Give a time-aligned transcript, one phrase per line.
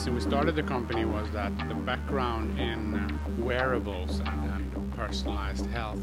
[0.00, 5.64] reasons we started the company was that the background in uh, wearables and, and, personalized
[5.70, 5.98] health,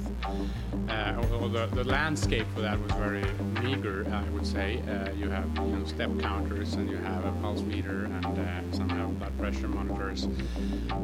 [0.90, 3.24] uh, the, the, landscape for that was very
[3.62, 4.82] meager, I would say.
[4.90, 8.76] Uh, you have you know, step counters and you have a pulse meter and uh,
[8.76, 10.28] some have blood pressure monitors,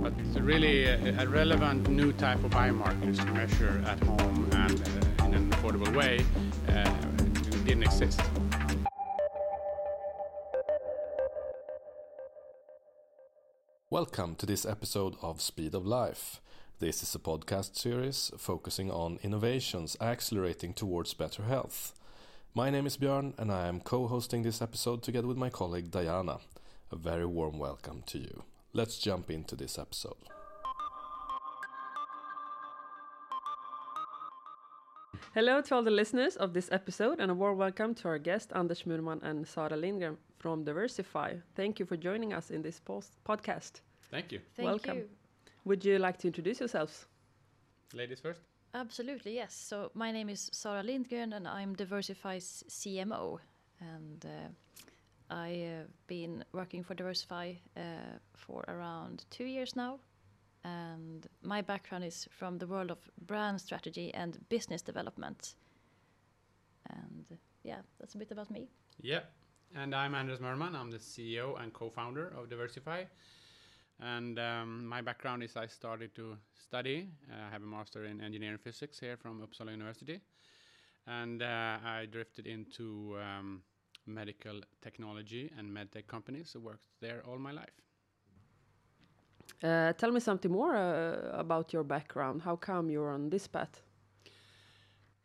[0.01, 5.25] but really a, a, relevant new type of biomarkers to measure at home and uh,
[5.25, 6.25] in an affordable way
[6.69, 6.89] uh,
[7.63, 8.19] didn't exist.
[13.93, 16.41] Welcome to this episode of Speed of Life.
[16.79, 21.93] This is a podcast series focusing on innovations accelerating towards better health.
[22.55, 25.91] My name is Björn and I am co hosting this episode together with my colleague
[25.91, 26.39] Diana.
[26.91, 28.41] A very warm welcome to you.
[28.73, 30.25] Let's jump into this episode.
[35.35, 38.51] Hello to all the listeners of this episode, and a warm welcome to our guests
[38.53, 41.29] Anders Murman and Sara Lindgren from Diversify.
[41.55, 42.81] Thank you for joining us in this
[43.29, 43.79] podcast.
[44.11, 44.39] Thank you.
[44.57, 44.97] Thank Welcome.
[44.97, 45.09] You.
[45.63, 47.05] Would you like to introduce yourselves?
[47.93, 48.41] Ladies first.
[48.73, 49.53] Absolutely, yes.
[49.55, 53.39] So my name is Sara Lindgren, and I'm Diversify's CMO,
[53.79, 59.99] and uh, I've been working for Diversify uh, for around two years now
[60.63, 65.55] and my background is from the world of brand strategy and business development.
[66.89, 67.25] And
[67.63, 68.69] yeah, that's a bit about me.
[69.01, 69.23] Yeah,
[69.75, 70.75] and I'm Anders Murman.
[70.75, 73.03] I'm the CEO and co-founder of Diversify.
[73.99, 77.07] And um, my background is I started to study.
[77.31, 80.19] Uh, I have a master in engineering physics here from Uppsala University,
[81.07, 83.61] and uh, I drifted into um,
[84.05, 86.49] medical technology and medtech companies.
[86.51, 87.73] So worked there all my life.
[89.63, 92.41] Uh, tell me something more uh, about your background.
[92.41, 93.81] How come you're on this path?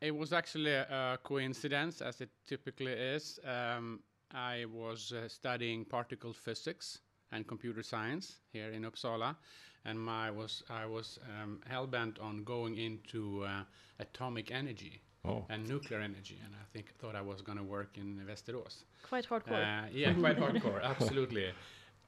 [0.01, 3.41] It was actually a coincidence, as it typically is.
[3.45, 3.99] Um,
[4.33, 6.99] I was uh, studying particle physics
[7.33, 9.37] and computer science here in Uppsala,
[9.85, 13.65] and my was I was um, hell bent on going into uh,
[13.99, 15.03] atomic energy.
[15.25, 15.45] Oh.
[15.51, 18.85] and nuclear energy, and I think thought I was going to work in Västerås.
[19.03, 19.85] Quite hardcore.
[19.85, 21.51] Uh, yeah, quite hardcore, absolutely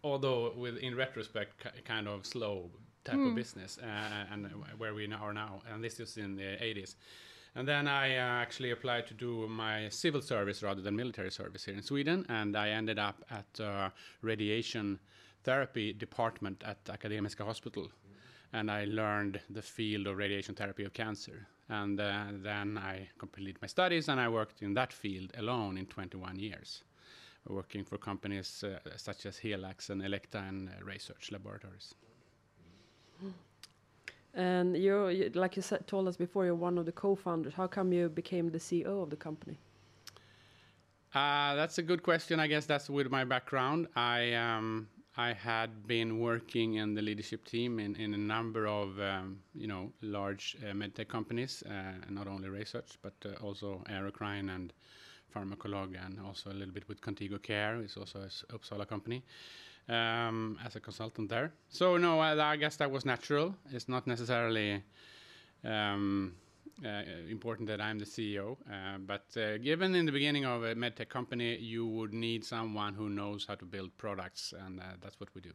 [0.02, 2.70] although with in retrospect kind of slow
[3.04, 3.26] type mm.
[3.26, 3.34] of hmm.
[3.34, 4.46] business uh, and
[4.78, 6.96] where we are now and this is in the 80s
[7.54, 11.64] and then i uh, actually applied to do my civil service rather than military service
[11.64, 13.90] here in sweden and i ended up at uh,
[14.22, 14.98] radiation
[15.44, 17.88] therapy department at akademiska hospital
[18.52, 23.56] and i learned the field of radiation therapy of cancer and uh, then i completed
[23.62, 26.84] my studies and i worked in that field alone in 21 years
[27.48, 31.94] working for companies uh, such as Helax and Elekta and uh, research laboratories.
[34.34, 37.54] And you, you like you said, told us before, you're one of the co-founders.
[37.54, 39.58] How come you became the CEO of the company?
[41.12, 42.38] Uh, that's a good question.
[42.38, 43.88] I guess that's with my background.
[43.96, 48.98] I um, I had been working in the leadership team in, in a number of
[49.00, 54.54] um, you know large uh, medtech companies, uh, not only research but uh, also Aerocrine
[54.54, 54.72] and
[55.34, 59.24] Pharmacolog and also a little bit with Contigo Care, it's also a Uppsala company,
[59.90, 61.52] um, as a consultant there.
[61.68, 63.54] So no, I, I, guess that was natural.
[63.72, 64.82] It's not necessarily
[65.64, 66.34] um,
[66.84, 70.74] uh, important that I'm the CEO, uh, but uh, given in the beginning of a
[70.74, 75.18] medtech company, you would need someone who knows how to build products, and uh, that's
[75.18, 75.52] what we do.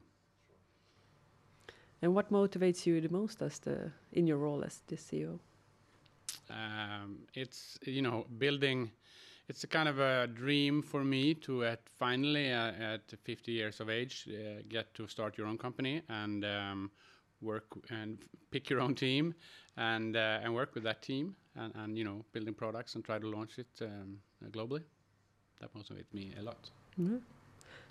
[2.02, 5.40] And what motivates you the most as the in your role as the CEO?
[6.50, 8.92] Um, it's you know building
[9.48, 13.80] it's a kind of a dream for me to at finally uh, at 50 years
[13.80, 16.92] of age uh, get to start your own company and um,
[17.42, 18.18] work and
[18.52, 19.34] pick your own team
[19.78, 23.20] and uh, and work with that team and, and you know building products and try
[23.20, 24.18] to launch it um,
[24.52, 24.84] globally
[25.60, 27.22] that motivates me a lot mm -hmm.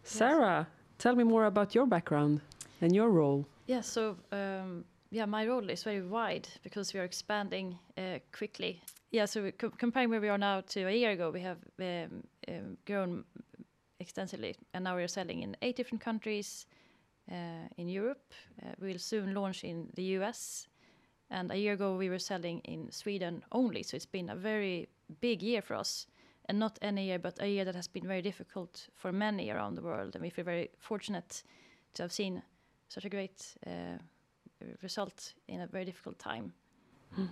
[0.03, 0.99] sarah yes.
[0.99, 2.41] tell me more about your background
[2.81, 7.05] and your role yeah so um, yeah my role is very wide because we are
[7.05, 8.83] expanding uh, quickly
[9.15, 12.25] yeah, so co comparing where we are now to a year ago, we have um,
[12.49, 13.25] um, grown
[14.01, 16.67] extensively, and now we are selling in eight different countries
[17.31, 18.35] uh, in Europe.
[18.61, 20.67] Uh, we will soon launch in the US,
[21.31, 23.85] and a year ago we were selling in Sweden only.
[23.85, 24.89] So it's been a very
[25.21, 26.09] big year for us,
[26.49, 29.77] and not any year, but a year that has been very difficult for many around
[29.77, 30.17] the world.
[30.17, 31.45] And we feel very fortunate
[31.95, 32.43] to have seen
[32.89, 33.55] such a great
[34.83, 36.53] result in a very difficult time.
[37.19, 37.29] Mm.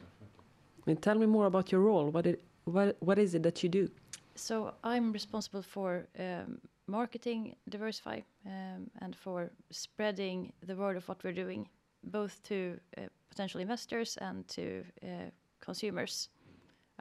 [0.87, 2.11] And tell me more about your role.
[2.11, 3.88] What it, what what is it that you do?
[4.34, 11.23] So I'm responsible for um, marketing Diversify um, and for spreading the word of what
[11.23, 11.69] we're doing,
[12.02, 15.31] both to uh, potential investors and to uh,
[15.61, 16.29] consumers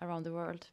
[0.01, 0.67] around the world.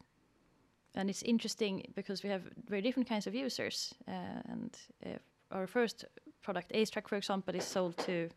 [0.94, 3.94] And it's interesting because we have very different kinds of users.
[4.06, 5.10] Uh, and uh,
[5.50, 6.04] our first
[6.42, 8.28] product AceTrack, for example, is sold to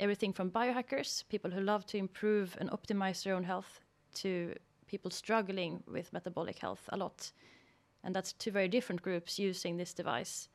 [0.00, 3.80] everything from biohackers, people who love to improve and optimize their own health,
[4.14, 4.54] to
[4.86, 7.32] people struggling with metabolic health a lot.
[8.04, 10.48] And that's two very different groups using this device.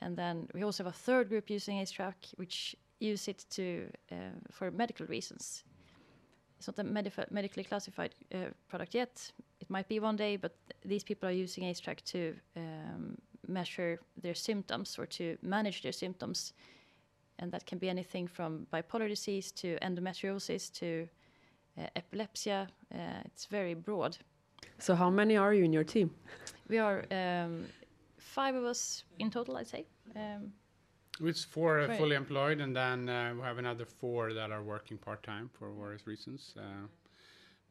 [0.00, 4.16] And then we also have a third group using AceTrack, which use it to uh,
[4.50, 5.64] for medical reasons.
[6.58, 9.32] It's not a medif- medically classified uh, product yet.
[9.60, 10.54] It might be one day, but
[10.84, 13.16] these people are using AceTrack to um,
[13.48, 16.52] measure their symptoms or to manage their symptoms.
[17.38, 21.08] And that can be anything from bipolar disease to endometriosis to
[21.78, 22.52] uh, epilepsy.
[22.52, 22.66] Uh,
[23.24, 24.16] it's very broad.
[24.78, 26.10] So, how many are you in your team?
[26.68, 27.66] We are um,
[28.16, 29.84] five of us in total, I'd say.
[30.16, 30.52] Um,
[31.20, 34.98] it's four uh, fully employed, and then uh, we have another four that are working
[34.98, 36.54] part time for various reasons.
[36.56, 36.86] Uh,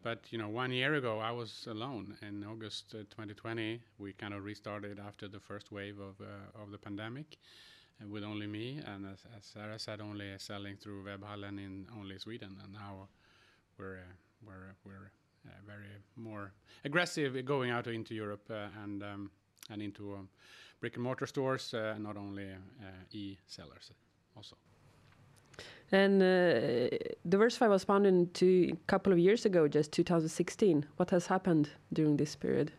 [0.01, 2.16] but you know, one year ago I was alone.
[2.21, 6.71] In August uh, 2020, we kind of restarted after the first wave of uh, of
[6.71, 7.38] the pandemic, uh,
[8.10, 12.57] with only me and as, as Sarah said, only selling through Webhallen in only Sweden.
[12.63, 13.07] And now
[13.78, 14.13] we're uh,
[14.45, 15.12] we're we're
[15.45, 15.86] uh, very
[16.16, 16.51] more
[16.86, 19.31] aggressive going out into Europe uh, and um,
[19.69, 20.30] and into um,
[20.80, 23.92] brick and mortar stores, uh, not only uh, e-sellers
[24.36, 24.57] also.
[25.92, 26.98] And uh,
[27.30, 30.86] Diversify was founded two, a couple of years ago, just 2016.
[30.98, 32.72] What has happened during this period?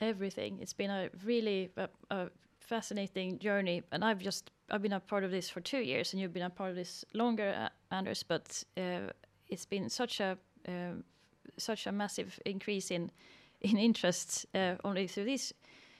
[0.00, 0.58] everything.
[0.60, 2.28] It's been a really a, a
[2.68, 6.20] fascinating journey, and I've just I've been a part of this for two years, and
[6.20, 8.22] you've been a part of this longer, uh, Anders.
[8.22, 9.12] But uh,
[9.48, 10.36] it's been such a
[10.68, 11.04] um
[11.56, 13.10] such a massive increase in
[13.60, 15.54] in interest uh, only through these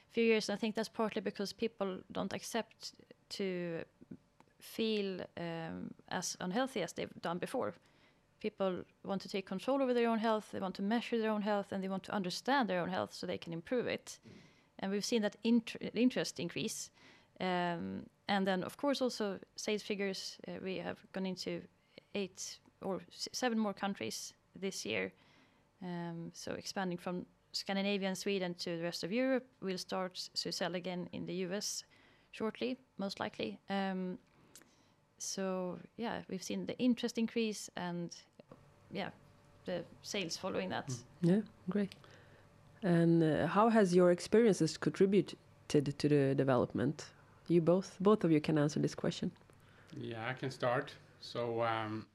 [0.09, 0.49] few years.
[0.49, 2.93] And I think that's partly because people don't accept
[3.29, 3.83] to
[4.59, 7.73] feel um, as unhealthy as they've done before.
[8.39, 11.41] People want to take control over their own health, they want to measure their own
[11.41, 14.19] health, and they want to understand their own health so they can improve it.
[14.79, 16.89] And we've seen that inter- interest increase.
[17.39, 20.37] Um, and then, of course, also sales figures.
[20.47, 21.61] Uh, we have gone into
[22.15, 23.01] eight or
[23.33, 25.11] seven more countries this year.
[25.83, 29.45] Um, so expanding from Scandinavia and Sweden to the rest of Europe.
[29.61, 31.83] We'll start to sell again in the US
[32.31, 33.59] shortly, most likely.
[33.69, 34.17] Um,
[35.17, 38.15] so yeah, we've seen the interest increase and
[38.91, 39.09] yeah,
[39.65, 40.93] the sales following that.
[41.21, 41.93] Yeah, great.
[42.83, 45.37] And uh, how has your experiences contributed
[45.67, 47.05] to the development?
[47.47, 49.31] You both, both of you can answer this question.
[49.97, 50.93] Yeah, I can start.
[51.19, 52.05] So um,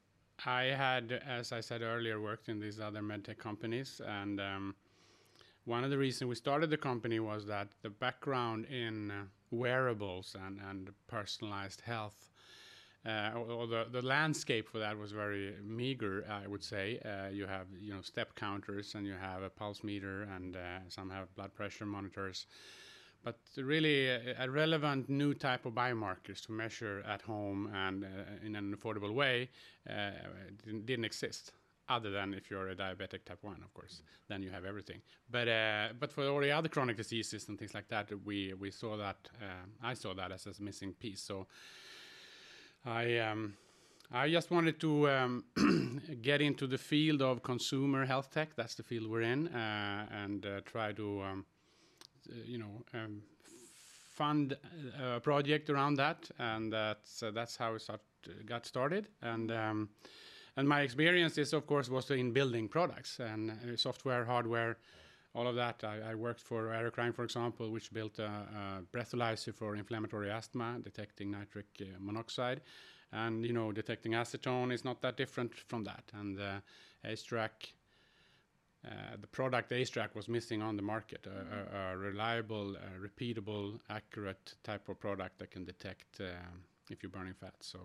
[0.45, 4.75] I had, as I said earlier, worked in these other medtech companies, and um,
[5.65, 10.35] one of the reasons we started the company was that the background in uh, wearables
[10.45, 12.29] and, and personalized health.
[13.05, 16.99] Uh, or the, the landscape for that was very meager, I would say.
[17.05, 20.59] Uh, you have you know step counters and you have a pulse meter and uh,
[20.89, 22.47] some have blood pressure monitors,
[23.23, 28.07] but really a, a relevant new type of biomarkers to measure at home and uh,
[28.43, 29.49] in an affordable way
[29.87, 30.09] uh,
[30.65, 31.51] didn't, didn't exist
[31.87, 34.01] other than if you're a diabetic type 1 of course.
[34.27, 35.01] Then you have everything.
[35.29, 38.71] But uh, but for all the other chronic diseases and things like that we we
[38.71, 41.21] saw that uh, i saw that as a missing piece.
[41.21, 41.45] So
[42.85, 43.53] i um,
[44.11, 45.43] I just wanted to um,
[46.21, 48.55] get into the field of consumer health tech.
[48.55, 51.45] That's the field we're in, uh, and uh, try to, um,
[52.29, 53.23] uh, you know, um,
[54.13, 54.55] fund
[55.01, 58.01] a project around that, and that's uh, that's how it start,
[58.45, 59.07] got started.
[59.21, 59.89] And um,
[60.55, 64.77] and my experience is, of course, was in building products and uh, software, hardware,
[65.35, 65.83] all of that.
[65.83, 70.79] I, I worked for Aerocrine, for example, which built a, a breathalyzer for inflammatory asthma,
[70.83, 72.61] detecting nitric uh, monoxide.
[73.11, 76.03] And you know detecting acetone is not that different from that.
[76.13, 76.59] And uh,
[77.05, 77.73] AceTrack
[78.85, 83.79] uh, the product AceTrack was missing on the market a, a, a reliable uh, repeatable
[83.89, 86.61] accurate type of product that can detect um,
[86.91, 87.55] if you're burning fat.
[87.61, 87.79] So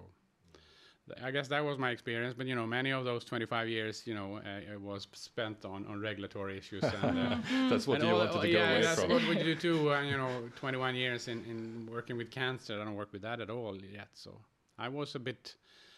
[1.22, 4.14] I guess that was my experience, but you know, many of those 25 years, you
[4.14, 6.84] know, uh, it was spent on, on regulatory issues.
[6.84, 7.36] And, uh,
[7.68, 9.10] That's what and you all- wanted to yeah, go away that's from.
[9.10, 9.92] what we do too.
[9.92, 13.40] Uh, you know, 21 years in, in working with cancer, I don't work with that
[13.40, 14.08] at all yet.
[14.14, 14.38] So
[14.78, 15.56] I was a bit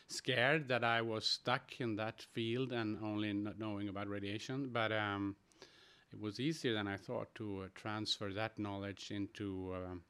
[0.08, 4.70] scared that I was stuck in that field and only not knowing about radiation.
[4.72, 5.36] But um,
[6.10, 10.02] it was easier than I thought to uh, transfer that knowledge into um,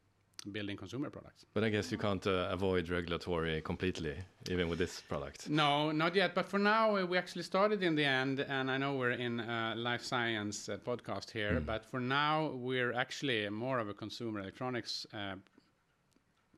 [0.51, 1.45] building consumer products.
[1.55, 4.17] But I guess you can't uh, avoid regulatory completely,
[4.51, 5.49] even with this product.
[5.49, 6.35] No, not yet.
[6.35, 9.41] But for now, uh, we actually started in the end, and I know we're in
[9.41, 11.61] uh, life science uh, podcast here.
[11.61, 15.35] But for now, we're actually more of a consumer electronics uh,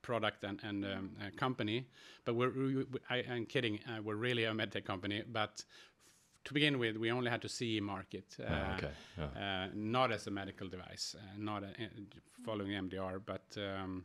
[0.03, 1.87] product and, and um, uh, company.
[2.25, 3.81] But we're, we, we- I, I'm kidding.
[3.88, 5.23] Uh, we're really a medtech company.
[5.31, 5.64] But
[6.44, 8.36] to begin with, we only had to CE market.
[8.40, 9.64] Uh, Ah, okay, yeah.
[9.64, 11.88] uh, not as a medical device, uh, not a, uh,
[12.44, 14.04] following MDR, but um,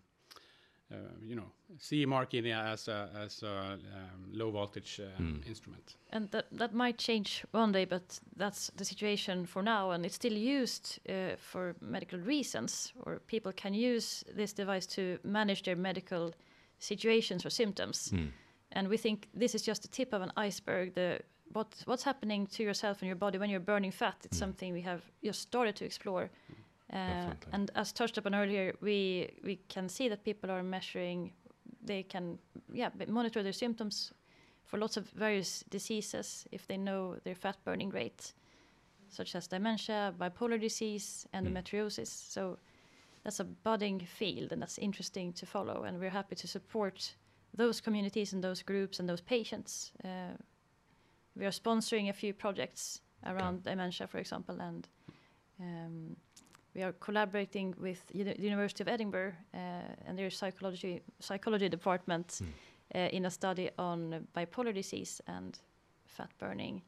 [0.91, 5.47] uh, you know, CE marking as a as a um, low voltage um, Mm.
[5.47, 5.97] instrument.
[6.11, 10.15] And that that might change one day, but that's the situation for now, and it's
[10.15, 15.77] still used uh, for medical reasons, or people can use this device to manage their
[15.77, 16.31] medical
[16.79, 18.11] situations or symptoms.
[18.11, 18.31] Mm.
[18.71, 20.93] And we think this is just the tip of an iceberg.
[20.93, 21.19] The
[21.53, 24.15] what what's happening to yourself and your body when you're burning fat?
[24.25, 24.39] It's Mm.
[24.39, 26.29] something we have just started to explore.
[26.93, 31.33] Uh, and as touched upon earlier, we we can see that people are measuring.
[31.85, 32.39] They can
[32.73, 34.13] yeah monitor their symptoms
[34.65, 38.33] for lots of various diseases if they know their fat burning rate,
[39.09, 42.31] such as dementia, bipolar disease, endometriosis.
[42.31, 42.57] So
[43.23, 45.83] that's a budding field, and that's interesting to follow.
[45.83, 47.15] And we're happy to support
[47.57, 49.91] those communities and those groups and those patients.
[50.03, 50.37] Uh,
[51.39, 54.87] we are sponsoring a few projects around dementia, for example, and
[55.59, 56.15] um,
[56.75, 59.57] we are collaborating with the University of Edinburgh uh,
[60.05, 62.47] and their psychology psychology department Mm.
[62.95, 65.59] uh, in a study on bipolar disease and
[66.05, 66.81] fat burning.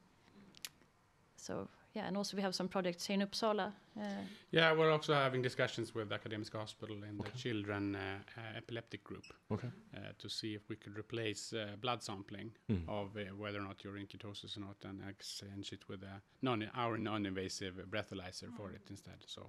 [1.35, 3.71] So yeah, and also we have some projects here in Uppsala.
[3.97, 4.03] Uh,
[4.51, 7.99] Yeah, we're also having discussions with Academic Hospital in the children uh,
[8.37, 9.69] uh, epileptic group Okay.
[9.95, 12.87] uh, to see if we could replace uh, blood sampling Mm.
[12.87, 16.21] of uh, whether or not you're in ketosis or not, and exchange it with a
[16.41, 19.17] non our non-invasive breathalyzer for it instead.
[19.25, 19.41] So,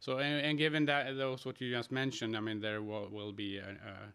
[0.00, 3.32] so and, and given that those what you just mentioned, I mean there will, will
[3.32, 4.12] be a, a, a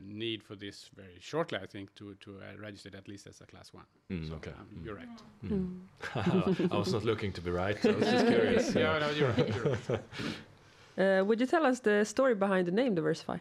[0.00, 3.40] need for this very shortly, I think, to to uh, register it at least as
[3.40, 3.86] a class one.
[4.10, 4.52] Mm, so okay.
[4.58, 4.84] um, Mm.
[4.84, 5.22] you're right.
[5.44, 6.70] Mm.
[6.72, 7.76] I was not looking to be right.
[7.86, 8.74] I was just curious.
[8.74, 9.54] yeah, no, you're right.
[9.54, 10.00] You're right.
[10.98, 13.38] Uh, would you tell us the story behind the name Diversify?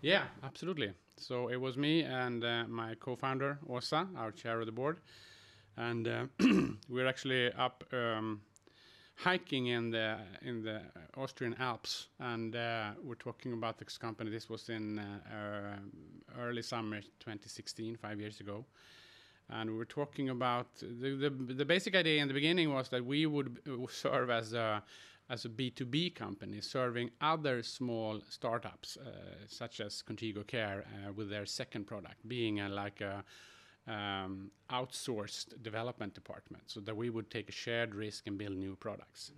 [0.00, 0.92] Yeah, absolutely.
[1.18, 4.96] So it was me and uh, my co-founder Åsa, our chair of the board,
[5.76, 6.24] and uh,
[6.88, 8.40] we're actually up um,
[9.14, 10.80] hiking in the in the
[11.16, 14.30] Austrian Alps, and uh, we're talking about this company.
[14.30, 18.64] This was in uh, uh, early summer 2016, five years ago.
[19.50, 23.04] And we were talking about the, the the basic idea in the beginning was that
[23.04, 24.82] we would uh, serve as a
[25.30, 29.10] as a B2B company serving other small startups, uh,
[29.46, 33.24] such as Contigo Care, uh, with their second product being a, like a
[33.86, 38.76] um, outsourced development department, so that we would take a shared risk and build new
[38.76, 39.32] products.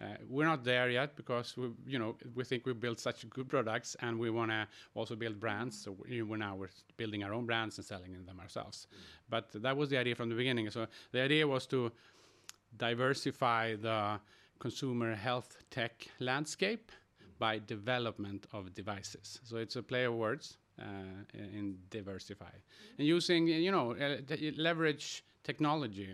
[0.00, 3.48] Uh, we're not there yet because we, you know, we think we built such good
[3.48, 5.80] products, and we want to also build brands.
[5.80, 8.88] So we, we're now we're building our own brands and selling them ourselves.
[9.28, 10.68] But that was the idea from the beginning.
[10.70, 11.92] So the idea was to
[12.76, 14.18] diversify the
[14.58, 16.90] consumer health tech landscape
[17.38, 19.40] by development of devices.
[19.44, 20.84] So it's a play of words uh,
[21.34, 22.54] in diversify
[22.98, 24.16] and using you know uh,
[24.56, 26.08] leverage technology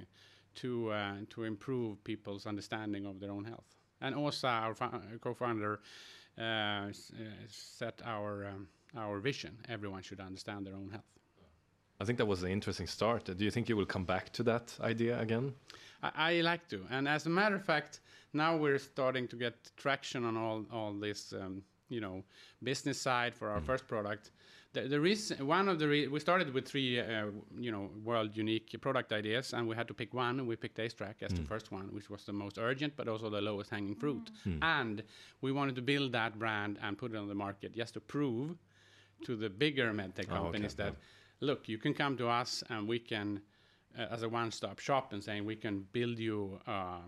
[0.54, 3.76] to uh, to improve people's understanding of their own health.
[4.00, 5.80] And also our fo- co-founder
[6.38, 6.90] uh, uh,
[7.48, 9.56] set our um, our vision.
[9.68, 11.04] Everyone should understand their own health.
[12.00, 13.24] I think that was an interesting start.
[13.24, 15.52] Do you think you will come back to that idea again?
[16.02, 18.00] I, I like to, and as a matter of fact,
[18.32, 22.22] now we're starting to get traction on all all this, um, you know,
[22.62, 24.30] business side for our first product.
[24.74, 27.26] The, the reason, one of the re- we started with three, uh,
[27.58, 30.76] you know, world unique product ideas, and we had to pick one, and we picked
[30.78, 33.94] AceTrack as the first one, which was the most urgent, but also the lowest hanging
[33.94, 34.30] fruit.
[34.62, 35.02] And
[35.40, 38.56] we wanted to build that brand and put it on the market just to prove
[39.24, 41.46] to the bigger medtech Oh, okay, companies that yeah.
[41.48, 43.40] look, you can come to us and we can,
[43.98, 47.00] uh, as a one-stop shop, and saying we can build you uh,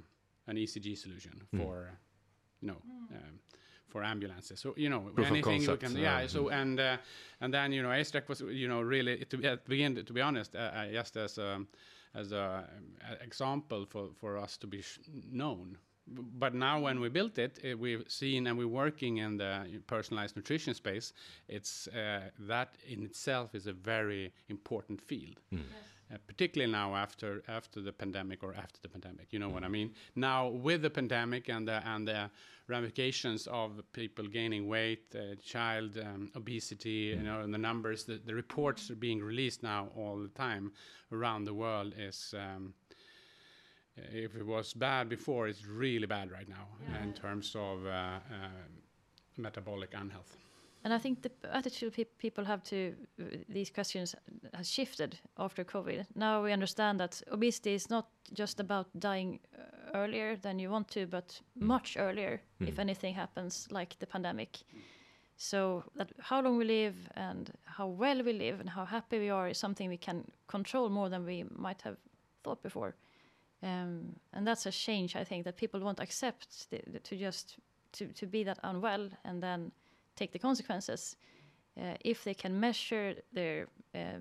[0.47, 1.59] an ECG solution Hmm.
[1.59, 1.99] for,
[2.63, 2.81] you know,
[3.15, 3.39] um,
[3.91, 4.61] for ambulances.
[4.61, 6.21] So you know, Proof anything we concept, can, yeah.
[6.21, 6.27] yeah.
[6.29, 6.97] So and uh,
[7.41, 10.13] and then you know, AceTrack was you know really to be, at the beginning, to
[10.13, 11.61] be honest, uh, uh, just as a
[12.15, 14.99] as a um, example for for us to be sh-
[15.33, 15.77] known.
[16.39, 20.35] But now, when we built it, uh, we've seen and we're working in the personalized
[20.37, 21.13] nutrition space.
[21.49, 25.39] It's uh, that in itself is a very important field
[26.13, 29.33] uh, particularly now after after the pandemic or after the pandemic.
[29.33, 29.95] You know what I mean?
[30.17, 32.31] Now with the pandemic and the and the
[32.69, 38.21] ramifications of people gaining weight, uh, child um, obesity, you know, and the numbers, the,
[38.25, 40.73] the reports are being released now all the time
[41.13, 42.35] around the world is.
[42.39, 42.75] Um,
[44.13, 46.69] if it was bad before, it's really bad right now
[47.03, 48.21] in terms of uh, uh,
[49.37, 50.37] metabolic unhealth.
[50.85, 54.15] And I think the attitude pe- people have to uh, these questions
[54.55, 56.07] has shifted after COVID.
[56.15, 60.89] Now we understand that obesity is not just about dying uh, earlier than you want
[60.89, 64.59] to, but much earlier if anything happens, like the pandemic.
[65.37, 69.31] So that how long we live and how well we live and how happy we
[69.31, 71.97] are is something we can control more than we might have
[72.43, 72.95] thought before.
[73.63, 77.57] Um, and that's a change, I think, that people won't accept the, the, to just
[77.93, 79.73] to, to be that unwell and then
[80.17, 81.17] take the consequences.
[81.81, 84.19] Uh, if they can measure their uh,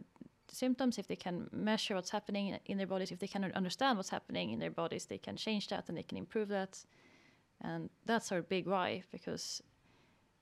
[0.47, 4.09] symptoms, if they can measure what's happening in their bodies, if they can understand what's
[4.09, 6.85] happening in their bodies, they can change that and they can improve that.
[7.61, 9.61] And that's our big why because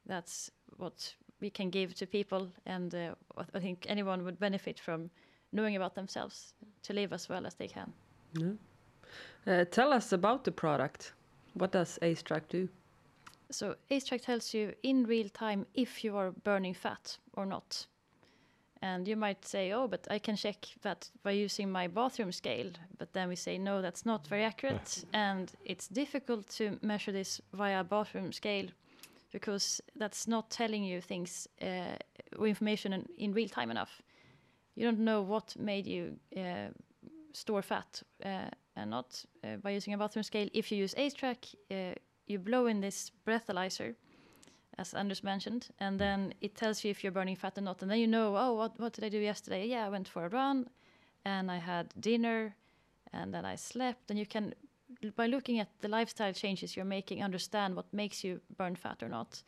[0.05, 3.13] that's what we can give to people, and uh,
[3.53, 5.09] I think anyone would benefit from
[5.51, 7.93] knowing about themselves to live as well as they can.
[9.45, 9.63] Yeah.
[9.65, 11.13] Tell us about the product.
[11.53, 12.69] What does Track do?
[13.51, 17.87] So ACE Track tells you in real time if you are burning fat or not.
[18.81, 22.69] And you might say, oh, but I can check that by using my bathroom scale.
[22.99, 25.03] But then we say, no, that's not very accurate.
[25.13, 28.67] and it's difficult to measure this via bathroom scale
[29.31, 31.97] because that's not telling you things uh,
[32.37, 34.01] or information in, in, real time enough.
[34.75, 36.69] You don't know what made you uh,
[37.33, 40.47] store fat uh, and not uh, by using a bathroom scale.
[40.53, 41.93] If you use ACE Track, uh,
[42.27, 43.95] you blow in this breathalyzer
[44.77, 45.99] as Anders mentioned, and mm.
[45.99, 48.53] then it tells you if you're burning fat or not, and then you know, oh,
[48.53, 49.65] what what did I do yesterday?
[49.67, 50.69] Yeah, I went for a run,
[51.25, 52.55] and I had dinner,
[53.11, 54.53] and then I slept, and you can,
[55.15, 59.09] by looking at the lifestyle changes you're making, understand what makes you burn fat or
[59.09, 59.43] not.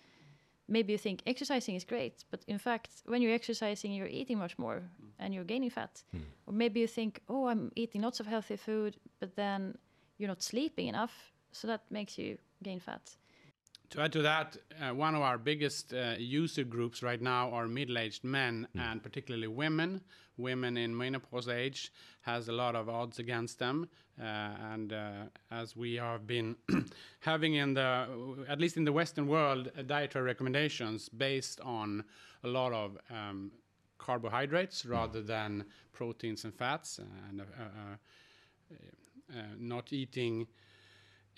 [0.67, 4.57] Maybe you think exercising is great, but in fact, when you're exercising, you're eating much
[4.59, 5.09] more mm.
[5.17, 6.03] and you're gaining fat.
[6.15, 6.21] Mm.
[6.45, 9.77] Or maybe you think, oh, I'm eating lots of healthy food, but then
[10.17, 13.01] you're not sleeping enough, so that makes you gain fat.
[13.92, 17.68] To add to that, uh, one of our biggest uh, user groups right now are
[17.68, 18.82] middle-aged men mm.
[18.82, 20.01] and particularly women.
[20.38, 23.89] Women in menopause age has a lot of odds against them,
[24.22, 25.12] uh, and uh,
[25.51, 26.56] as we have been
[27.20, 28.08] having in the,
[28.48, 32.04] at least in the Western world, uh, dietary recommendations based on
[32.44, 33.51] a lot of um,
[33.98, 34.92] carbohydrates mm.
[34.92, 37.44] rather than proteins and fats, and uh,
[39.57, 40.48] not eating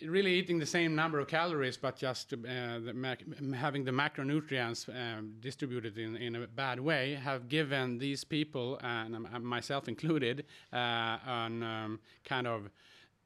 [0.04, 3.18] really eating the same number of calories, but just uh, the
[3.56, 9.16] having the macronutrients um, distributed in, in a bad way, have given these people, and
[9.16, 12.70] um, myself included, uh, an um, kind of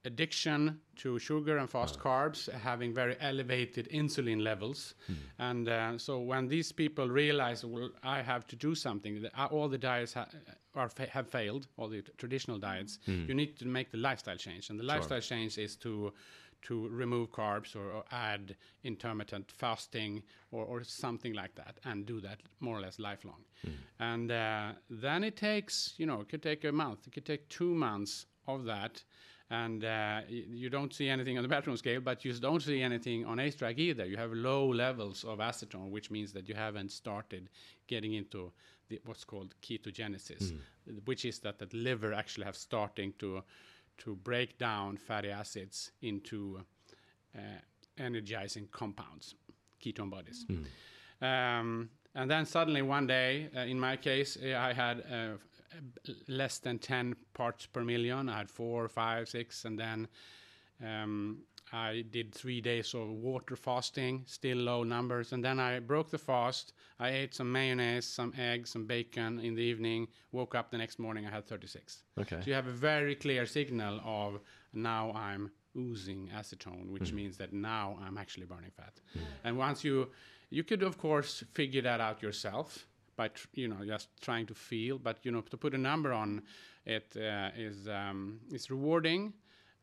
[0.05, 4.93] addiction to sugar and fast carbs, having very elevated insulin levels.
[5.07, 5.13] Hmm.
[5.39, 9.67] And uh, so when these people realize, well, I have to do something, uh, all
[9.67, 10.27] the diets ha
[10.75, 13.25] are fa have failed, all the traditional diets, hmm.
[13.27, 14.69] you need to make the lifestyle change.
[14.69, 15.37] And the lifestyle sure.
[15.37, 16.13] change is to
[16.65, 22.19] to remove carbs or, or add intermittent fasting or, or, something like that and do
[22.19, 23.43] that more or less lifelong.
[23.65, 23.71] Mm.
[23.99, 27.47] And uh, then it takes, you know, it could take a month, it could take
[27.49, 29.03] two months of that.
[29.51, 33.27] And uh, you don't see anything on the bathroom scale, but you don't see anything
[33.27, 34.03] on ACE Track either.
[34.03, 37.49] You have low levels of acetone, which means that you haven't started
[37.85, 38.51] getting into
[38.89, 41.05] the, what's called ketogenesis, mm.
[41.05, 43.43] which is that the liver actually have starting to
[43.99, 46.59] to break down fatty acids into
[47.35, 47.41] uh,
[47.97, 49.35] energizing compounds,
[49.83, 50.45] ketone bodies.
[50.49, 50.65] Mm.
[51.21, 55.37] Um, and then suddenly one day, uh, in my case, I had uh,
[56.27, 58.29] less than 10 parts per million.
[58.29, 60.07] I had four, five, six, and then
[60.83, 61.39] um,
[61.73, 65.33] I did three days of water fasting, still low numbers.
[65.33, 66.73] And then I broke the fast.
[66.99, 70.07] I ate some mayonnaise, some eggs, some bacon in the evening.
[70.31, 72.03] Woke up the next morning, I had 36.
[72.19, 72.37] Okay.
[72.41, 74.39] So you have a very clear signal of
[74.73, 77.15] now I'm oozing acetone, which mm.
[77.15, 79.01] means that now I'm actually burning fat.
[79.17, 79.21] Mm.
[79.43, 80.09] And once you,
[80.49, 84.97] you could of course figure that out yourself by you know just trying to feel,
[84.99, 86.43] but you know to put a number on
[86.85, 89.33] it uh, is um, is rewarding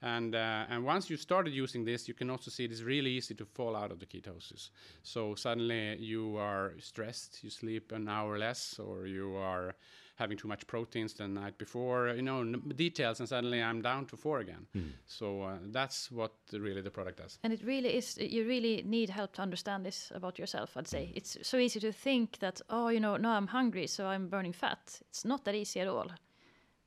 [0.03, 3.11] and, uh, and once you started using this, you can also see it is really
[3.11, 4.71] easy to fall out of the ketosis.
[5.03, 9.75] So suddenly you are stressed, you sleep an hour less, or you are
[10.17, 12.45] having too much proteins the night before, you know,
[12.77, 14.67] details, and suddenly I'm down to four again.
[14.77, 14.91] Mm.
[15.07, 17.38] So uh, that's what really the product does.
[17.43, 21.12] And it really is, you really need help to understand this about yourself, I'd say.
[21.15, 24.53] It's so easy to think that, oh, you know, now I'm hungry, so I'm burning
[24.53, 25.01] fat.
[25.09, 26.11] It's not that easy at all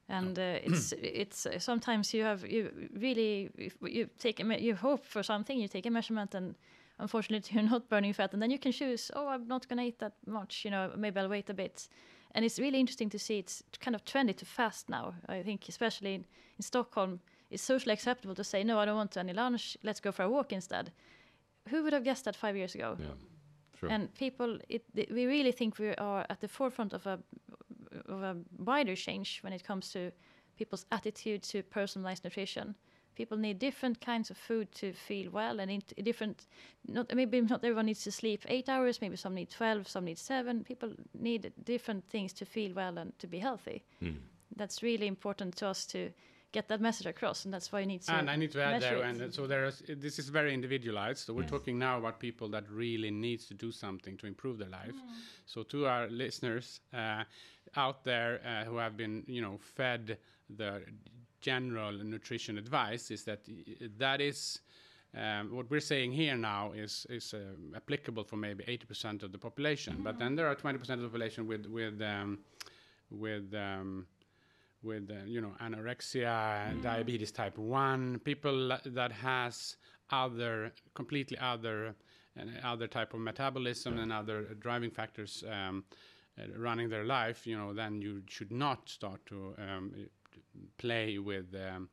[0.09, 3.49] and uh, it's it's uh, sometimes you have you really
[3.81, 6.55] you take a you hope for something you take a measurement and
[6.99, 9.83] unfortunately you're not burning fat and then you can choose oh i'm not going to
[9.83, 11.87] eat that much you know maybe i'll wait a bit.
[12.31, 15.69] And it's really interesting to see it's kind of trendy to fast now i think
[15.69, 16.25] especially in,
[16.57, 17.19] in stockholm.
[17.51, 20.29] It's socially acceptable to say no i don't want any lunch let's go for a
[20.29, 20.91] walk instead.
[21.69, 22.97] Who would have guessed that five years ago?
[22.99, 23.05] Yeah,
[23.79, 23.89] sure.
[23.89, 27.19] and people it, we really think we are at the forefront of a
[28.15, 30.11] of a wider change when it comes to
[30.57, 32.75] people's attitude to personalized nutrition.
[33.15, 36.47] People need different kinds of food to feel well, and different.
[36.85, 38.99] Not maybe not everyone needs to sleep eight hours.
[39.01, 40.63] Maybe some need twelve, some need seven.
[40.63, 43.83] People need different things to feel well and to be healthy.
[44.01, 44.17] Mm.
[44.57, 46.11] That's really important to us to
[46.55, 48.13] get that message across, and that's why you need to.
[48.13, 49.21] and I need to add there, it.
[49.21, 51.19] and so there's this is very individualized.
[51.25, 54.73] So we're talking now about people that really needs to do something to improve their
[54.81, 54.97] life.
[55.45, 57.23] So to our listeners uh,
[57.75, 60.17] out there uh, who have been, you know, fed
[60.61, 60.71] the
[61.41, 63.41] general nutrition advice, is that
[63.97, 64.59] that is.
[65.17, 69.37] Um, what we're saying here now is is um, applicable for maybe 80% of the
[69.47, 72.29] population, but then there are 20% of the population with with um,
[73.09, 74.07] with um,
[74.85, 79.77] with uh, you know anorexia, diabetes type one, people that has
[80.11, 81.95] other completely other
[82.39, 85.83] uh, other type of metabolism and other driving factors um,
[86.37, 87.47] uh, running their life.
[87.47, 89.93] You know, then you should not start to um,
[90.77, 91.53] play with.
[91.55, 91.89] Um,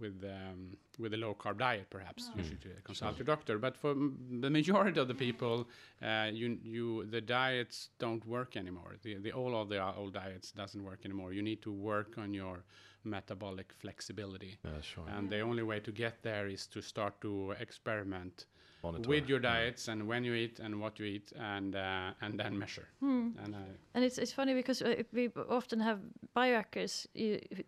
[0.00, 3.58] with um, with a low carb diet, perhaps you should uh, consult your doctor.
[3.58, 5.66] But for m- the majority of the people,
[6.02, 8.96] uh, you you the diets don't work anymore.
[9.02, 11.32] The the all of the old diets doesn't work anymore.
[11.32, 12.64] You need to work on your
[13.04, 15.04] metabolic flexibility, Yeah, sure.
[15.08, 18.46] and the only way to get there is to start to experiment
[18.82, 19.08] Monitor.
[19.08, 19.52] with your Yeah.
[19.54, 22.88] diets and when you eat and what you eat, and uh, and then measure.
[23.00, 23.28] Hmm.
[23.44, 23.58] And uh,
[23.94, 25.98] And it's it's funny because uh, we often have
[26.34, 27.06] biohackers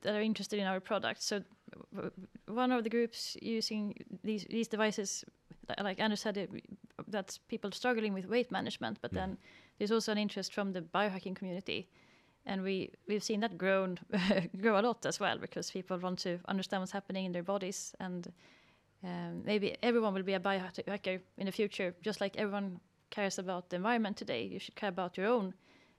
[0.03, 1.25] that are interested in our products.
[1.25, 1.58] So w-
[2.47, 5.25] one of the groups using these these devices,
[5.83, 6.51] like Anders said, it,
[7.09, 8.99] that's people struggling with weight management.
[9.01, 9.39] But then
[9.79, 11.89] there's also an interest from the biohacking community,
[12.47, 13.99] and we we've seen that grown
[14.61, 17.95] grow a lot as well because people want to understand what's happening in their bodies
[18.01, 18.33] and.
[19.05, 23.71] Um, maybe everyone will be a biohacker in the future, just like everyone cares about
[23.71, 24.43] the environment today.
[24.43, 25.55] You should care about your own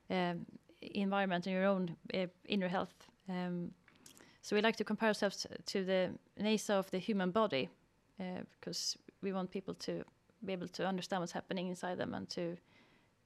[0.10, 0.46] um,
[0.82, 2.94] environment and your own uh, inner health.
[3.28, 3.72] Um,
[4.42, 7.70] so we like to compare ourselves to the NASA of the human body
[8.20, 8.24] uh,
[8.60, 10.04] because we want people to
[10.46, 12.58] be able to understand what's happening inside them and to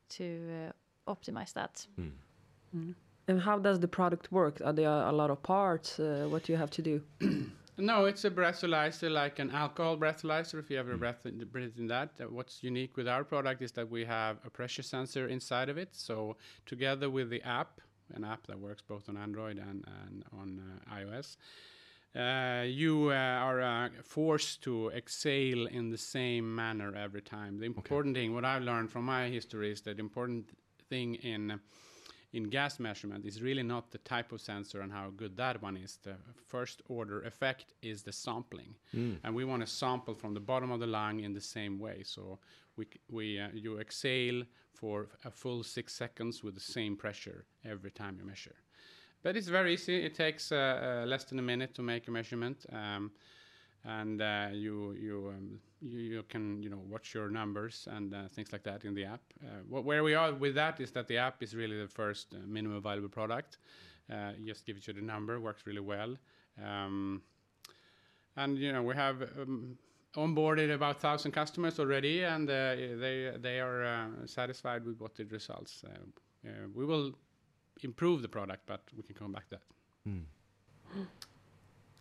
[0.10, 0.72] to
[1.08, 1.88] uh, optimize that.
[2.00, 2.96] Mm.
[3.28, 4.62] And how does the product work?
[4.64, 6.00] Are there a lot of parts?
[6.00, 7.02] Uh, what do you have to do?
[7.78, 10.60] No, it's a breathalyzer like an alcohol breathalyzer.
[10.60, 13.72] If you ever breath in, breathed in that, Uh, what's unique with our product is
[13.72, 15.96] that we have a pressure sensor inside of it.
[15.96, 17.82] So together with the app,
[18.14, 21.38] an app that works both on Android and, and on uh, iOS,
[22.16, 27.58] uh, you uh, are uh, forced to exhale in the same manner every time.
[27.60, 30.50] The important thing, what I've learned from my history, is that the important
[30.90, 31.60] thing in
[32.34, 35.78] in gas measurement is really not the type of sensor and how good that one
[35.78, 36.00] is.
[36.02, 36.16] The
[36.48, 38.74] first order effect is the sampling,
[39.24, 42.02] and we want to sample from the bottom of the lung in the same way.
[42.04, 42.63] So we c- we
[43.54, 48.56] you exhale for a full six seconds with the same pressure every time you measure.
[49.24, 50.04] But it's very easy.
[50.04, 50.56] It takes uh,
[51.04, 52.66] uh, less than a minute to make a measurement.
[52.72, 53.12] Um,
[53.86, 58.28] and uh, you you, um, you you can you know watch your numbers and uh,
[58.30, 59.22] things like that in the app.
[59.44, 62.34] Uh, wh- where we are with that is that the app is really the first
[62.34, 63.58] uh, minimum viable product.
[64.12, 66.18] Uh, just gives you the number, works really well,
[66.64, 67.22] um,
[68.36, 69.22] and you know we have.
[69.40, 69.78] Um,
[70.16, 75.26] onboarded about thousand customers already, and uh, they they are uh, satisfied with what the
[75.26, 75.84] results.
[75.84, 77.14] Uh, uh, we will
[77.82, 80.10] improve the product, but we can come back to that.
[80.10, 80.26] Mm.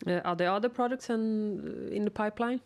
[0.07, 2.61] Uh, are there other products in, in the pipeline?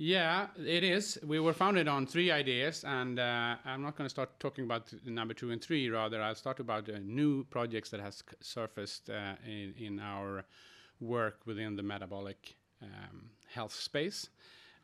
[0.00, 1.18] Yeah, it is.
[1.26, 4.92] We were founded on three ideas, and uh, I'm not going to start talking about
[5.04, 5.90] number two and three.
[5.90, 10.44] Rather, I'll start about uh, new projects that has surfaced uh, in, in our
[11.00, 14.28] work within the metabolic um, health space.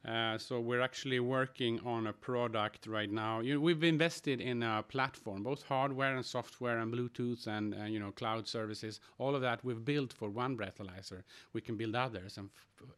[0.07, 3.41] Uh, so we're actually working on a product right now.
[3.41, 7.99] You we've invested in a platform, both hardware and software and Bluetooth and uh, you
[7.99, 9.01] know cloud services.
[9.19, 11.23] All of that we've built for one breathalyzer.
[11.55, 12.51] We can build others and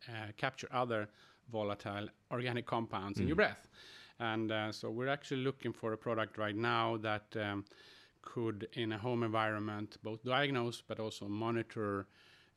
[0.08, 1.08] uh, capture other
[1.52, 3.68] volatile organic compounds in your breath.
[4.18, 7.64] And uh, so we're actually looking for a product right now that um,
[8.22, 12.06] could, in a home environment, both diagnose but also monitor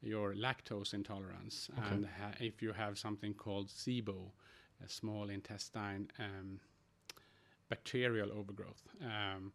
[0.01, 1.69] your lactose intolerance.
[1.91, 4.31] And ha- if you have something called SIBO,
[4.85, 6.59] a small intestine um,
[7.69, 8.83] bacterial overgrowth.
[9.01, 9.51] Um,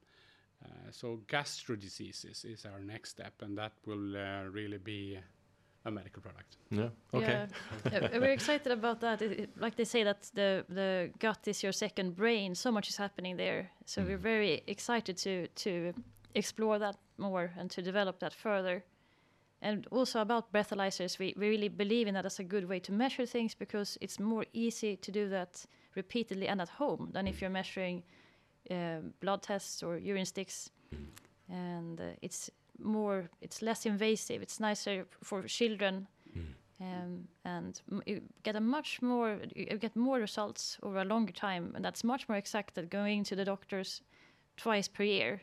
[0.65, 5.19] uh, so gastro diseases is our next step, and that will uh, really be
[5.87, 6.57] a medical product.
[6.71, 6.89] Yeah.
[7.13, 7.47] Okay.
[7.93, 9.21] Yeah, we're excited about that.
[9.23, 12.55] It, it- like they say that the the gut is your second brain.
[12.55, 13.71] So much is happening there.
[13.85, 15.93] So we're very excited to to
[16.35, 18.83] explore that more and to develop that further.
[19.64, 22.92] And also about breathalyzers, we, we really believe in that as a good way to
[22.92, 27.40] measure things because it's more easy to do that repeatedly and at home than if
[27.40, 28.03] you're measuring
[28.70, 30.70] um blood tests or urine sticks.
[31.48, 34.42] And uh, it's more, it's less invasive.
[34.42, 36.09] It's nicer for children
[36.81, 41.72] um, and you get a much more you get more results over a longer time
[41.74, 44.03] and that's much more exact than going to the doctors
[44.57, 45.40] twice per year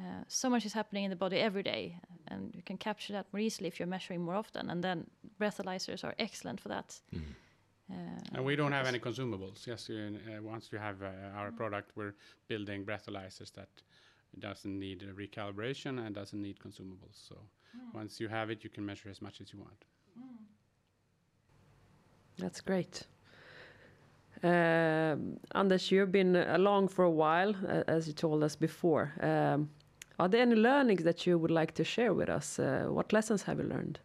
[0.00, 1.96] Uh, so much is happening in the body every day,
[2.28, 4.70] and you can capture that more easily if you're measuring more often.
[4.70, 5.06] And then
[5.40, 7.00] breathalyzers are excellent for that.
[7.14, 7.20] Mm.
[7.90, 7.94] Uh,
[8.32, 9.66] And we don't have any consumables.
[9.66, 12.14] Yes, you, uh, once you have uh, our product, we're
[12.48, 13.68] building breathalyzers that
[14.38, 17.28] doesn't need uh, recalibration and doesn't need consumables.
[17.28, 17.36] So
[17.92, 19.84] once you have it, you can measure as much as you want.
[22.38, 23.06] That's great.
[24.42, 29.12] Um, Anders, you've been along for a while, uh, as you told us before.
[29.20, 29.70] Um,
[30.18, 32.58] are there any learnings that you would like to share with us?
[32.58, 33.98] Uh, what lessons have you learned?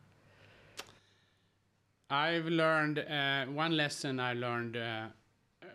[2.10, 5.08] I've learned uh, one lesson I learned uh,
[5.62, 5.68] uh,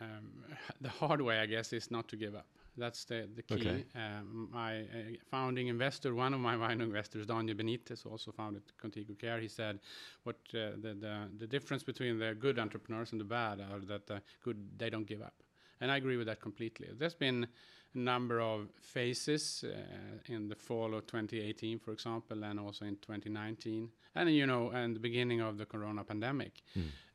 [0.00, 0.44] um,
[0.80, 2.46] the hard way, I guess, is not to give up.
[2.76, 3.54] That's the, the key.
[3.54, 3.84] Okay.
[3.94, 4.84] Um, my uh,
[5.30, 9.78] founding investor, one of my founding investors, Daniel Benitez, also founded Contigo Care, he said,
[10.22, 14.06] "What uh, the, the the difference between the good entrepreneurs and the bad are that
[14.06, 15.34] the good they don't give up."
[15.82, 16.88] And I agree with that completely.
[16.96, 17.48] There's been a
[17.94, 23.88] number of phases uh, in the fall of 2018, for example, and also in 2019,
[24.14, 26.62] and you know, and the beginning of the Corona pandemic,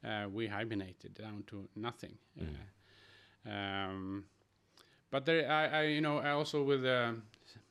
[0.06, 2.18] uh, we hibernated down to nothing.
[2.40, 4.26] Uh, um,
[5.10, 7.16] but there, I, I, you know, I also with the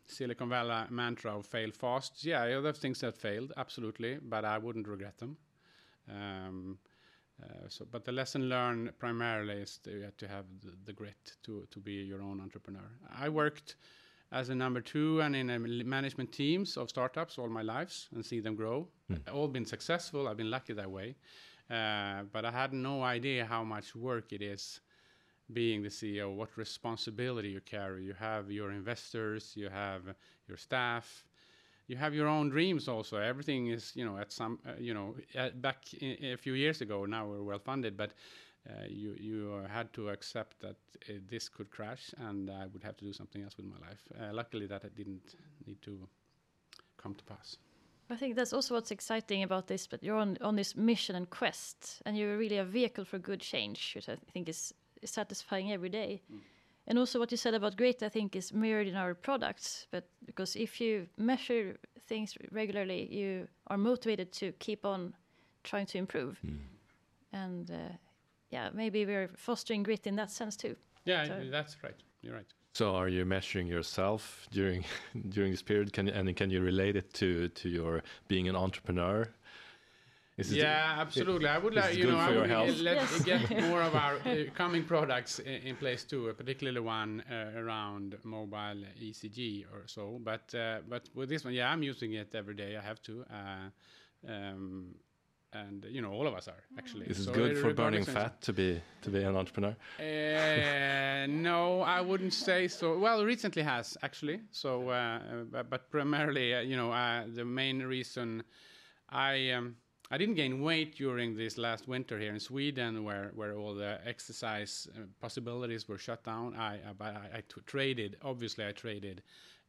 [0.07, 2.25] Silicon Valley mantra of fail fast.
[2.25, 5.37] Yeah, I have things that failed, absolutely, but I wouldn't regret them.
[6.09, 6.79] Um,
[7.43, 10.93] uh, so, but the lesson learned primarily is to, you have to have the, the
[10.93, 12.89] grit to to be your own entrepreneur.
[13.15, 13.77] I worked
[14.33, 18.41] as a number two and in management teams of startups all my lives and see
[18.41, 18.89] them grow.
[19.33, 20.27] All been successful.
[20.29, 21.17] I've been lucky that way,
[21.71, 24.81] uh, but I had no idea how much work it is
[25.53, 28.05] being the CEO, what responsibility you carry.
[28.05, 30.03] You have your investors, you have
[30.49, 31.25] your staff,
[31.89, 33.17] you have your own dreams also.
[33.19, 37.05] Everything is, you know, at some, uh, you know, uh, back a few years ago.
[37.05, 38.13] Now we're well funded, but
[38.69, 40.77] uh, you you had to accept that
[41.09, 44.03] uh, this could crash, and I would have to do something else with my life.
[44.21, 46.09] Uh, luckily, that it didn't need to
[46.97, 47.57] come to pass.
[48.09, 49.87] I think that's also what's exciting about this.
[49.87, 53.41] But you're on on this mission and quest, and you're really a vehicle for good
[53.41, 56.23] change, which I think is, is satisfying every day.
[56.89, 59.87] And also what you said about grit, I think, is mirrored in our products.
[59.91, 65.15] But because if you measure things regularly, you are motivated to keep on
[65.65, 66.41] trying to improve.
[67.33, 67.97] And uh,
[68.51, 70.77] yeah, maybe we're fostering grit in that sense too.
[71.05, 71.97] Yeah, So- that's right.
[72.23, 72.47] You're right.
[72.75, 74.85] So, are you measuring yourself during
[75.31, 75.93] during this period?
[75.95, 79.27] Can and can you relate it to to your being an entrepreneur?
[80.39, 81.49] Is it- yeah, absolutely.
[81.49, 82.79] I would like you know for I would health?
[82.81, 83.49] let's Yes.
[83.49, 87.53] get more of our uh, coming products in, in place too, uh, particularly one uh,
[87.59, 90.21] around mobile ECG or so.
[90.23, 92.77] But uh, but with this one, yeah, I'm using it every day.
[92.77, 93.25] I have to.
[93.31, 94.95] Uh, um,
[95.53, 97.07] and you know, all of us are actually.
[97.07, 99.75] Is it So good for burning regardless fat to be to be an entrepreneur?
[99.99, 102.99] uh, no, I wouldn't say so.
[102.99, 104.41] Well, recently has actually.
[104.51, 105.19] So, uh,
[105.51, 108.43] but, but primarily, uh, you know, uh, the main reason
[109.09, 109.77] I um,
[110.11, 113.99] I didn't gain weight during this last winter here in Sweden, where where all the
[114.07, 116.55] exercise uh, possibilities were shut down.
[116.57, 118.17] I uh, but I, I t- traded.
[118.23, 119.23] Obviously, I traded.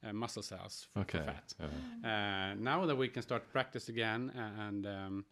[0.08, 1.54] Uh, muscle cells for, for fat.
[1.60, 5.26] Uh, Uh, now that we can start practice again uh, and um,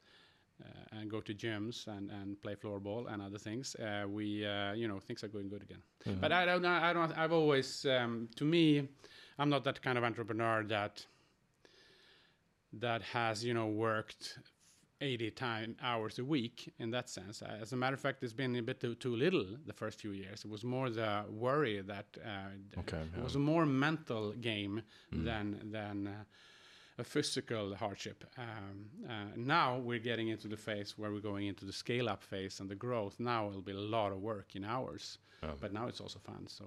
[0.60, 4.74] uh, and go to gyms and, and play floorball and other things, uh, we uh,
[4.74, 5.84] you know things are going good again.
[6.20, 6.66] But I don't.
[6.66, 7.16] I don't.
[7.16, 8.90] I've always um, to me,
[9.38, 11.06] I'm not that kind of entrepreneur that
[12.74, 14.40] that has you know worked
[15.02, 17.42] 80 time hours a week in that sense.
[17.42, 20.00] Uh, As a matter of fact, it's been a bit too, too little the first
[20.00, 20.46] few years.
[20.46, 23.24] It was more the worry that uh, Okay, it yeah.
[23.24, 24.82] was a more mental game
[25.12, 26.24] than than uh,
[26.98, 28.24] a physical hardship.
[28.38, 32.24] Um, uh, now we're getting into the phase where we're going into the scale up
[32.24, 33.20] phase and the growth.
[33.20, 35.50] Now it'll be a lot of work in hours, Oh.
[35.60, 36.48] but now it's also fun.
[36.48, 36.66] So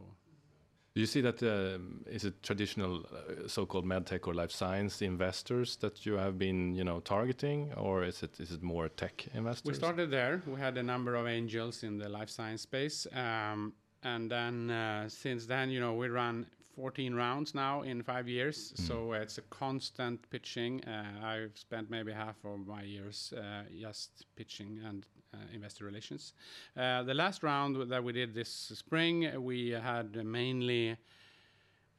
[0.98, 5.76] Do you see that um, is it traditional uh, so-called medtech or life science investors
[5.76, 9.64] that you have been, you know, targeting, or is it is it more tech investors?
[9.64, 10.42] we started there.
[10.44, 15.08] We had a number of angels in the life science space, um, and then uh,
[15.08, 16.46] since then, you know, we run
[16.78, 18.72] 14 rounds now in five years.
[18.76, 20.80] So it's a constant pitching.
[20.84, 26.34] Uh, I've spent maybe half of my years uh, just pitching and uh, investor relations.
[26.76, 30.96] Uh, the last round that we did this spring, we had mainly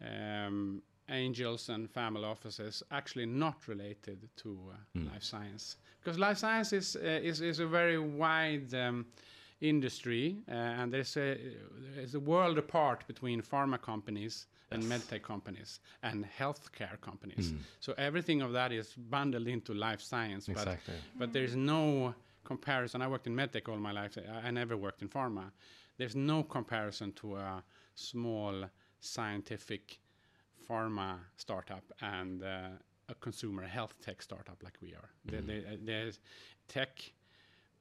[0.01, 6.71] um, angels and family offices actually not related to uh, life science because life science
[6.71, 9.05] is uh, is, is a very wide um,
[9.59, 11.37] industry uh, and there's a
[11.95, 18.41] there's a world apart between pharma companies and medtech companies and healthcare companies so everything
[18.41, 20.95] of that is bundled into life science but Exactly.
[21.17, 23.01] but there's no comparison.
[23.01, 24.17] I worked in medtech all my life.
[24.47, 25.51] I, never worked in pharma.
[25.97, 27.63] There's no comparison to a
[27.95, 28.65] small
[28.99, 29.99] scientific
[30.67, 32.69] pharma startup and uh,
[33.07, 35.09] a consumer health tech startup like we are.
[35.25, 36.19] The, the, uh, there's
[36.67, 36.93] tech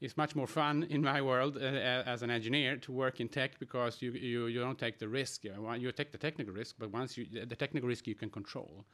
[0.00, 3.58] is much more fun in my world uh, as an engineer to work in tech
[3.58, 5.44] because you you, you don't take the risk.
[5.44, 8.84] You, take the technical risk, but once you the- the technical risk you can control,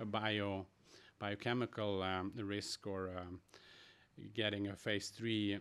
[0.00, 0.66] a bio
[1.18, 3.40] biochemical um, risk or um,
[4.34, 5.58] getting a phase three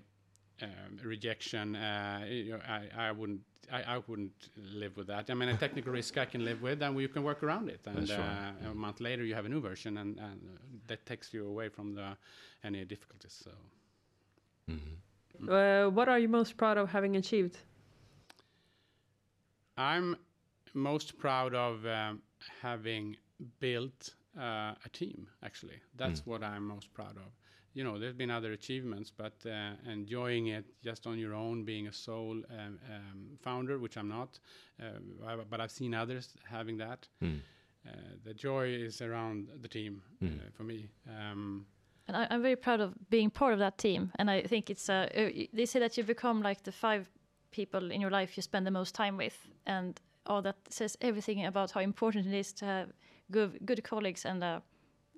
[0.61, 1.75] um, rejection.
[1.75, 3.41] Uh, you know, I, I wouldn't.
[3.71, 5.29] I, I wouldn't live with that.
[5.29, 7.81] I mean, a technical risk I can live with, and we can work around it.
[7.85, 8.17] And sure.
[8.19, 11.47] uh, a month later, you have a new version, and, and uh, that takes you
[11.47, 12.17] away from the
[12.63, 13.39] any difficulties.
[13.43, 13.51] So.
[15.49, 17.57] Uh, what are you most proud of having achieved?
[19.77, 20.15] I'm
[20.73, 22.21] most proud of um,
[22.61, 23.15] having
[23.59, 25.27] built uh, a team.
[25.43, 27.31] Actually, that's what I'm most proud of.
[27.73, 31.87] You know, there's been other achievements, but uh, enjoying it just on your own, being
[31.87, 34.39] a sole um, um, founder, which I'm not,
[34.81, 37.07] uh, but I've seen others having that.
[37.21, 37.37] Hmm.
[37.87, 37.91] Uh,
[38.23, 40.87] the joy is around the team uh, for me.
[41.09, 41.65] Um,
[42.11, 44.11] And I, I'm very proud of being part of that team.
[44.19, 47.09] And I think it's uh, uh, they say that you become like the five
[47.51, 51.45] people in your life you spend the most time with, and all that says everything
[51.45, 52.89] about how important it is to have
[53.31, 54.59] good good colleagues and uh,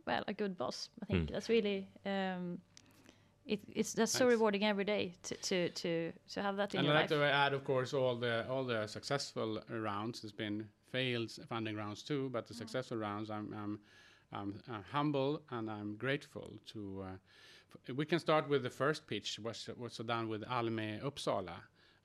[0.05, 0.89] well a good boss.
[1.01, 2.59] I think that's really um,
[3.47, 6.87] it, it's that's so rewarding every day to to to to have that in and
[6.87, 10.21] your I'd like to add, of course, all the all the successful rounds.
[10.21, 13.79] There's been failed funding rounds too, but the successful rounds, I'm I'm,
[14.33, 17.05] I'm uh, humble and I'm grateful to.
[17.05, 17.11] Uh,
[17.89, 21.55] f- we can start with the first pitch, was was done with Almi Uppsala.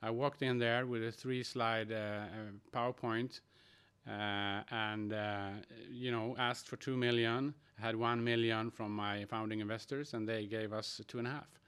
[0.01, 3.41] I walked in there with a three-slide uh, uh, PowerPoint.
[4.07, 5.49] Uh, and uh,
[5.91, 7.53] you know, asked for two million.
[7.79, 11.59] Had one million from my founding investors, and they gave us two and a half.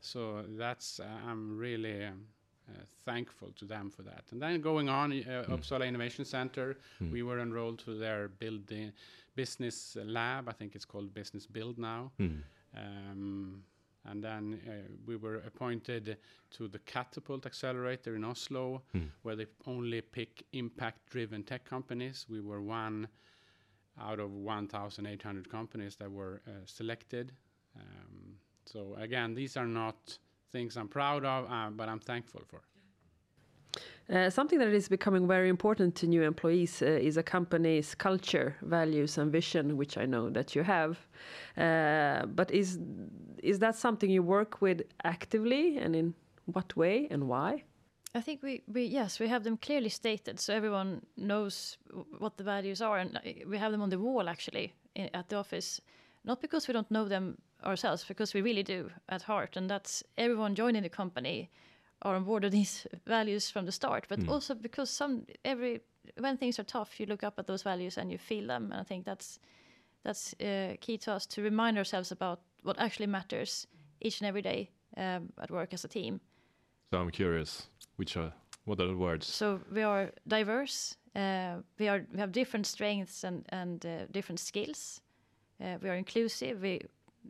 [0.00, 2.26] So that's uh, I'm really um,
[2.68, 4.24] uh, thankful to them for that.
[4.30, 6.76] And then going on, uh, Uppsala Innovation Center,
[7.10, 8.92] we were enrolled to their building
[9.34, 10.48] business lab.
[10.48, 12.12] I think it's called Business Build now.
[12.76, 13.62] Um,
[14.04, 14.72] and then uh,
[15.06, 16.16] we were appointed
[16.50, 18.82] to the Katapult Accelerator in Oslo,
[19.22, 22.26] where they only pick impact-driven tech companies.
[22.28, 23.06] We were one
[24.00, 27.32] out of 1,800 companies that were uh, selected.
[27.76, 28.34] Um,
[28.66, 30.18] so again, these are not
[30.50, 32.62] things I'm proud of, uh, but I'm thankful for.
[34.10, 38.56] Uh, something that is becoming very important to new employees uh, is a company's culture,
[38.62, 40.98] values, and vision, which I know that you have.
[41.56, 42.78] Uh, but is
[43.42, 46.14] is that something you work with actively, and in
[46.46, 47.62] what way and why?
[48.14, 51.78] I think we, we yes we have them clearly stated so everyone knows
[52.18, 55.36] what the values are and we have them on the wall actually i- at the
[55.36, 55.80] office
[56.24, 60.04] not because we don't know them ourselves because we really do at heart and that's
[60.18, 61.48] everyone joining the company
[62.02, 65.80] are on board with these values from the start but also because some every
[66.18, 68.80] when things are tough you look up at those values and you feel them and
[68.80, 69.38] I think that's
[70.04, 73.66] that's uh, key to us to remind ourselves about what actually matters
[74.00, 76.20] each and every day um, at work as a team.
[76.92, 78.32] So I'm curious, which are
[78.64, 79.26] what are the words?
[79.26, 80.96] So we are diverse.
[81.14, 85.00] Uh, we are we have different strengths and and uh, different skills.
[85.60, 86.60] Uh, we are inclusive.
[86.60, 86.80] We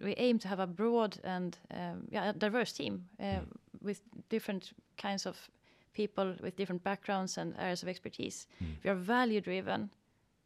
[0.03, 3.41] we aim to have a broad and um, yeah a diverse team uh,
[3.83, 5.51] with different kinds of
[5.93, 8.47] people with different backgrounds and areas of expertise.
[8.83, 9.91] We are value driven,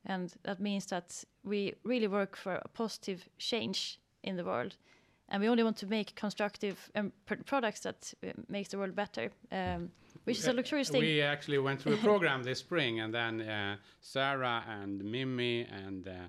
[0.04, 4.76] and that means that we really work for a positive change in the world.
[5.28, 8.94] And we only want to make constructive um, pr- products that uh, makes the world
[8.94, 9.90] better, um,
[10.22, 11.00] which is a luxurious thing.
[11.00, 16.06] We actually went through a program this spring, and then uh, Sarah and Mimi and
[16.06, 16.28] uh,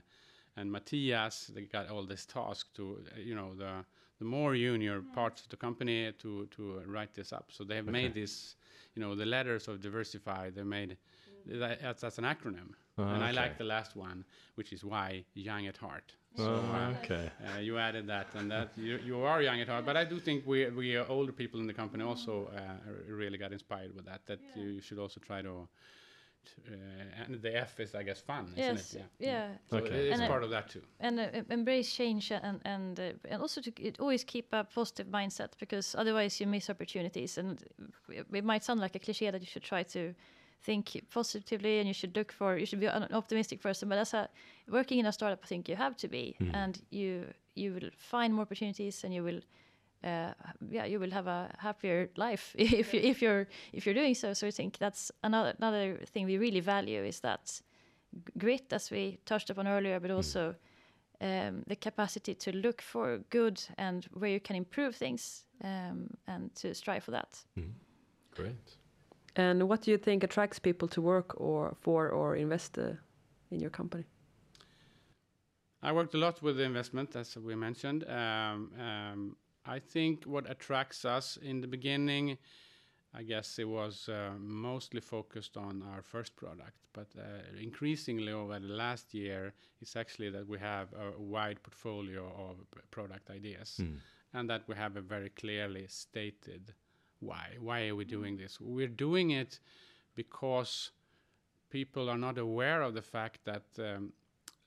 [0.56, 3.86] and Matthias they got all this task to uh, you know the
[4.20, 7.46] the more junior parts of the company to to write this up.
[7.52, 8.56] So they have made this
[8.96, 10.50] you know the letters of diversify.
[10.52, 10.98] They made
[11.46, 14.26] that, that's, that's an acronym, and I like the last one,
[14.56, 16.14] which is why young at heart.
[16.36, 17.32] So, Oh, uh, okay.
[17.56, 19.86] uh, you added that, and that you, you are young at heart.
[19.86, 23.38] But I do think we we are older people in the company also uh, really
[23.38, 24.22] got inspired with that.
[24.26, 25.68] That you should also try to.
[26.48, 29.06] To uh, and the F is, I guess, fun, isn't yes, it?
[29.20, 29.50] yeah.
[29.70, 30.10] So Okay.
[30.10, 30.82] it's part of that too.
[31.00, 35.08] and uh, embrace change and and uh, and also to it, always keep a positive
[35.08, 37.64] mindset because otherwise you miss opportunities and
[38.10, 40.14] it, it might sound like a cliche that you should try to
[40.64, 44.14] think positively and you should look for you should be an optimistic person but as
[44.14, 44.28] a
[44.70, 48.34] working in a startup I think you have to be and you you will find
[48.34, 49.42] more opportunities and you will
[50.04, 50.32] uh,
[50.70, 54.34] yeah you will have a happier life if you if you're if you're doing so
[54.34, 57.62] so I think that's another another thing we really value is that
[58.38, 60.56] grit as we touched upon earlier but also
[61.22, 66.54] um, the capacity to look for good and where you can improve things um, and
[66.56, 67.44] to strive for that.
[68.36, 68.78] Great.
[69.36, 72.94] And what do you think attracts people to work or for or invest uh,
[73.52, 74.06] in your company?
[75.82, 78.04] I worked a lot with the investment, as we mentioned.
[78.10, 79.36] Um, um,
[79.68, 82.38] I think what attracts us in the beginning,
[83.14, 87.24] I guess it was uh, mostly focused on our first product, but uh,
[87.62, 92.56] increasingly over the last year, it's actually that we have a wide portfolio of
[92.92, 93.98] product ideas Mm.
[94.34, 96.74] and that we have a very clearly stated
[97.20, 97.58] why.
[97.60, 98.60] Why are we doing this?
[98.62, 99.60] We're doing it
[100.16, 100.92] because
[101.70, 104.14] people are not aware of the fact that um,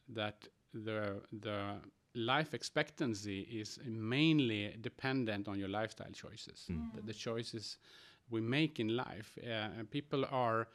[0.09, 1.76] that the the
[2.14, 6.66] life expectancy is mainly dependent on your lifestyle choices.
[6.94, 7.78] The, the choices
[8.30, 9.38] we make in life.
[9.38, 10.68] Uh, people are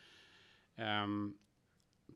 [0.77, 1.35] um,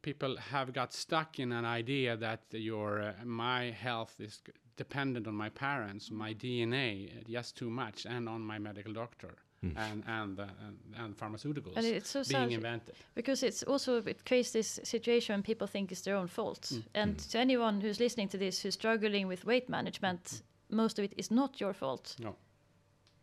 [0.01, 4.41] people have got stuck in an idea that your uh, my health is
[4.77, 9.35] dependent on my parents, my DNA, uh, just too much, and on my medical doctor
[9.61, 12.95] and and, uh, and and pharmaceuticals And it's so being sad invented.
[13.15, 16.61] because it's also it creates this situation when people think it's their own fault.
[16.71, 16.83] Mm.
[16.93, 21.13] And to anyone who's listening to this who's struggling with weight management, most of it
[21.17, 22.15] is not your fault.
[22.19, 22.35] No.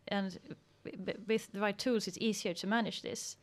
[0.08, 0.38] And
[0.84, 3.36] w- w- with the right tools, it's easier to manage this.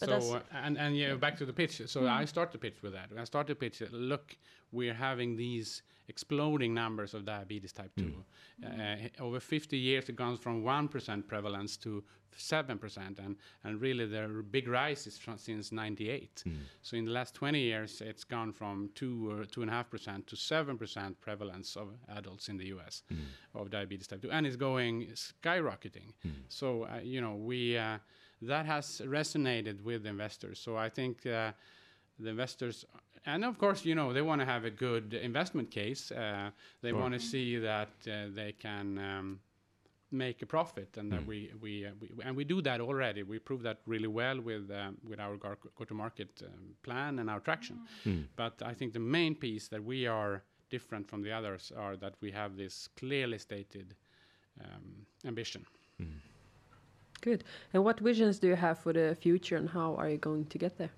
[0.00, 1.82] But so uh, and and yeah, back to the pitch.
[1.86, 3.10] So I start the pitch with that.
[3.18, 3.82] I start the pitch.
[3.82, 4.36] uh, Look,
[4.72, 8.24] we're having these exploding numbers of diabetes type two.
[8.66, 12.02] Uh, over 50 years, it goes from one percent prevalence to
[12.36, 16.44] seven percent, and and really the big rise is from, since '98.
[16.82, 19.90] So in the last 20 years, it's gone from two or two and a half
[19.90, 23.02] percent to seven percent prevalence of adults in the U.S.
[23.54, 26.12] of diabetes type two, and it's going skyrocketing.
[26.48, 27.78] So uh, you know we.
[28.42, 30.60] That has resonated with investors.
[30.60, 31.52] So I think uh,
[32.18, 32.84] the investors,
[33.26, 36.12] and of course, you know, they want to have a good investment case.
[36.12, 36.50] Uh,
[36.82, 39.40] they want to see that uh, they can um,
[40.10, 43.22] make a profit, and that we we, uh, we and we do that already.
[43.24, 47.80] We prove that really well with um, with our go-to-market um, plan and our traction.
[48.36, 52.14] But I think the main piece that we are different from the others are that
[52.20, 53.94] we have this clearly stated
[54.60, 55.64] um, ambition.
[57.20, 57.44] Good.
[57.72, 60.58] And what visions do you have for the future, and how are you going to
[60.58, 60.90] get there?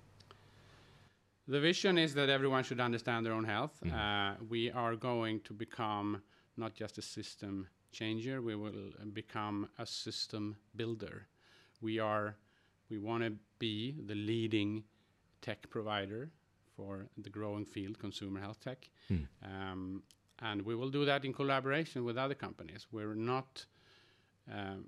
[1.47, 3.73] The vision is that everyone should understand their own health.
[3.91, 6.21] Uh, we are going to become
[6.55, 11.27] not just a system changer, we will uh, become a system builder.
[11.81, 12.35] We are
[12.89, 14.83] we want to be the leading
[15.41, 16.29] tech provider
[16.75, 18.89] for the growing field consumer health tech.
[19.43, 20.03] Um,
[20.39, 22.87] and we will do that in collaboration with other companies.
[22.91, 23.65] We're not
[24.51, 24.85] um,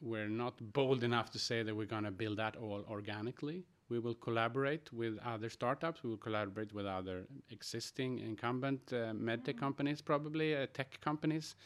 [0.00, 3.64] we're not bold enough to say that we're going to build that all organically.
[3.88, 6.02] We will collaborate with other startups.
[6.02, 11.56] We will collaborate with other existing incumbent uh, medtech companies, probably uh, tech companies,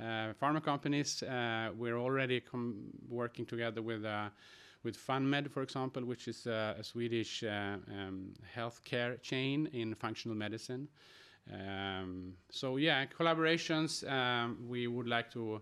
[0.00, 1.22] uh, pharma companies.
[1.22, 4.30] Uh, we're already com- working together with uh,
[4.84, 10.88] with FunMed, for example, which is uh, a Swedish um, healthcare chain in functional medicine.
[11.52, 14.08] Um, so yeah, collaborations.
[14.10, 15.60] Um, we would like to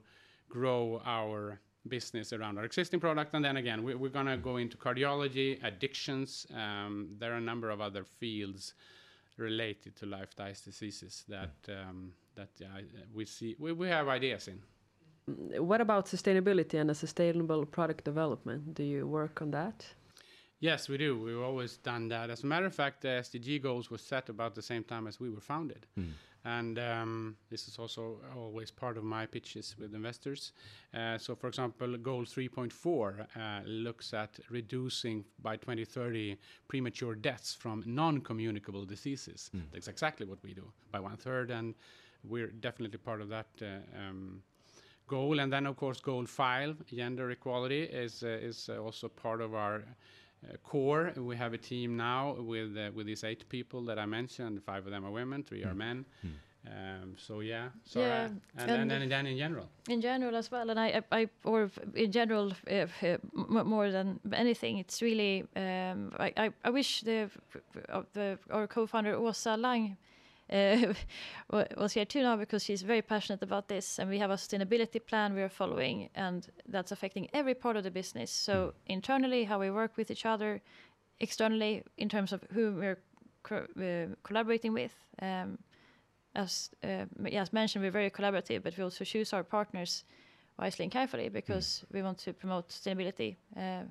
[0.49, 4.77] grow our business around our existing product, and then again, we, we're gonna go into
[4.77, 6.47] cardiology, addictions.
[6.55, 8.75] Um, there are a number of other fields
[9.37, 12.81] related to lifestyle diseases that um, that uh,
[13.15, 14.61] we see we, we have ideas in.
[15.59, 18.75] What about sustainability and a sustainable product development?
[18.75, 19.85] Do you work on that?
[20.61, 21.19] Yes, we do.
[21.19, 22.31] We've always done that.
[22.31, 25.21] As a matter of fact, the SDG goals were set about the same time as
[25.21, 25.87] we were founded.
[26.47, 30.53] And um, this is also always part of my pitches with investors.
[30.95, 36.37] Uh, so, for example, goal 3.4 uh, looks at reducing by 2030
[36.69, 39.51] premature deaths from non communicable diseases.
[39.73, 41.51] That's exactly what we do by one third.
[41.51, 41.75] And
[42.23, 43.49] we're definitely part of that.
[43.61, 44.43] Uh, um,
[45.09, 45.41] goal.
[45.41, 49.85] And then, of course, goal five, gender equality, is uh, is also part of our
[50.63, 51.13] core.
[51.17, 54.63] We have a team now with uh, with these eight people that I mentioned.
[54.63, 56.05] Five of them are women, three are men.
[56.69, 58.29] Um, so yeah, so Yeah, uh,
[58.59, 59.69] and, and, and- then then in general.
[59.89, 63.19] in general as well and i i, I or in general uh, uh,
[63.65, 67.31] more than anything it's really um, I, I i wish the
[67.89, 70.06] uh, the our co-founder Åsa Lang uh, wa-
[70.49, 75.05] was here too now because she's very passionate about this and we have a sustainability
[75.05, 78.31] plan we are following and that's affecting every part of the business.
[78.31, 80.61] So internally how we work with each other
[81.21, 82.99] externally in terms of who we're
[83.43, 85.59] co- uh, collaborating with um,
[86.37, 90.05] as uh, yeah, as mentioned, we're very collaborative, but we also choose our partners
[90.59, 93.83] wisely and carefully because we want to promote sustainability uh,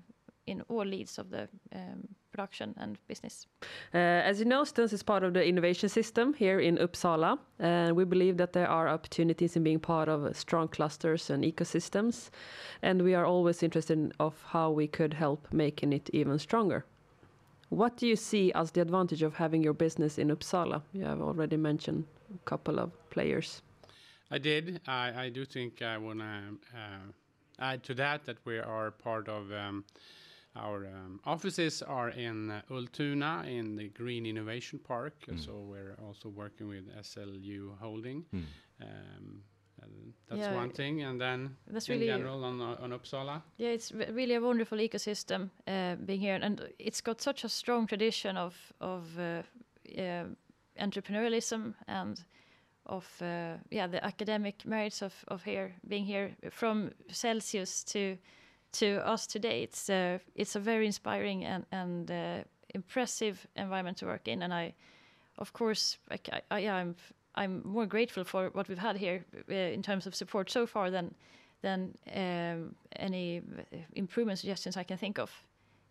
[0.48, 3.48] in all leads of the um, production and business.
[3.94, 7.96] Uh, as you know, Stuns is part of the innovation system here in Uppsala, and
[7.96, 12.30] we believe that there are opportunities in being part of strong clusters and ecosystems,
[12.82, 16.86] and we are always interested in of how we could help making it even stronger.
[17.70, 20.82] What do you see as the advantage of having your business in Uppsala?
[20.94, 23.62] You have already mentioned a couple of players.
[24.32, 24.82] I did.
[24.88, 26.26] I, I do think I want to
[26.76, 27.12] uh,
[27.60, 29.84] add to that that we are part of um,
[30.56, 35.14] our um, offices are in uh, Ultuna in the Green Innovation Park.
[35.28, 35.44] Mm.
[35.44, 38.26] So we're also working with SLU Holding.
[38.34, 38.44] Mm.
[38.82, 39.42] Um,
[39.82, 43.42] and that's Yeah, one thing, and then That's in really general on on Uppsala.
[43.58, 47.50] Yeah, it's re- really a wonderful ecosystem uh, being here, and it's got such a
[47.50, 49.44] strong tradition of of uh,
[49.98, 50.26] uh,
[50.80, 52.26] entrepreneurialism and
[52.86, 58.18] of uh, yeah the academic merits of of here being here from Celsius to
[58.80, 59.64] to us today.
[59.64, 64.54] It's uh, it's a very inspiring and and uh, impressive environment to work in, and
[64.54, 64.74] I,
[65.38, 66.20] of course, I,
[66.52, 66.96] I, yeah, I'm
[67.36, 70.92] I'm more grateful for what we've had here uh, in terms of support so far
[70.92, 71.16] than
[71.62, 73.42] than um, any
[73.94, 75.30] improvement suggestions I can think of.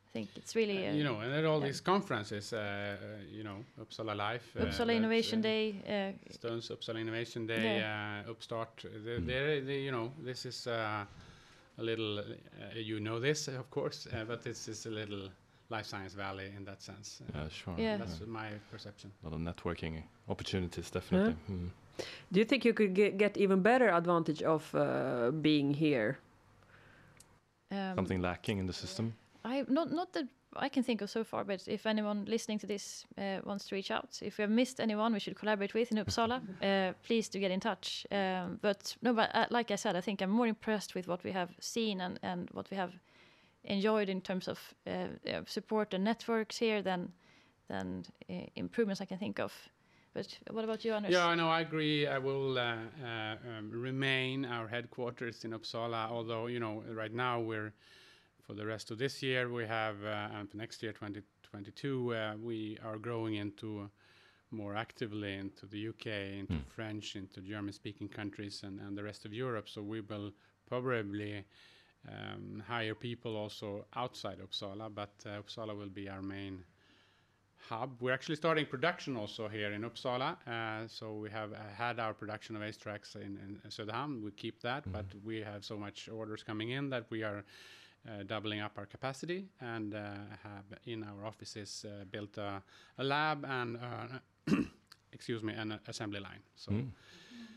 [0.08, 1.66] I think it's really Uh, uh, you know, and at all yeah.
[1.66, 2.96] these conferences, uh,
[3.32, 5.74] you know, Uppsala Life, uh, Uppsala that's, Innovation uh, Day.
[5.88, 8.84] Uh, Stuns Uppsala Innovation Day, uh, Upstart.
[9.04, 11.04] They're, they're, you know, this is uh,
[11.78, 12.18] a little.
[12.18, 12.24] Uh,
[12.74, 15.28] you know this, of course, uh, but this is a little
[15.70, 17.20] life science valley in that sense.
[17.22, 17.74] Uh, Yeah, sure.
[17.78, 17.96] Yeah.
[17.98, 19.10] That's my perception.
[19.22, 21.36] A lot of networking opportunities, definitely.
[21.50, 21.70] Mm.
[22.32, 26.18] Do you think you could get, get even better advantage of uh, being here?
[27.70, 29.14] um, Something lacking in the system.
[29.44, 30.26] I not not that
[30.56, 33.74] I can think of so far, but if anyone listening to this uh, wants to
[33.74, 37.28] reach out, if we have missed anyone we should collaborate with in Uppsala, uh, please
[37.28, 38.06] do get in touch.
[38.10, 41.24] Um, but no, but uh, like I said, I think I'm more impressed with what
[41.24, 42.92] we have seen and, and what we have
[43.64, 44.90] enjoyed in terms of uh,
[45.30, 47.12] uh, support and networks here than
[47.68, 49.52] than uh, improvements I can think of.
[50.12, 51.12] But what about you, Anders?
[51.12, 51.48] Yeah, I know.
[51.48, 52.06] I agree.
[52.06, 57.40] I will uh, uh, um, remain our headquarters in Uppsala, although you know, right now
[57.40, 57.72] we're
[58.46, 62.34] for the rest of this year we have, uh, and for next year, 2022, uh,
[62.40, 63.90] we are growing into
[64.50, 66.06] more actively into the UK,
[66.40, 66.66] into Mm.
[66.68, 69.68] French, into German-speaking countries, and, and the rest of Europe.
[69.68, 70.32] So we will
[70.68, 71.44] probably
[72.08, 76.64] um, hire people also outside Uppsala, but uh, Uppsala will be our main
[77.68, 77.96] hub.
[78.00, 80.36] We're actually starting production also here in Uppsala.
[80.46, 84.22] Uh, so we have uh, had our production of ace tracks in, in Söderhamn.
[84.22, 87.44] We keep that, but we have so much orders coming in that we are
[88.26, 89.98] doubling up our capacity and uh,
[90.42, 92.62] have in our offices uh, built a,
[92.98, 94.54] a lab and uh,
[95.12, 96.42] excuse me an assembly line.
[96.56, 96.72] So.
[96.72, 96.90] Mm.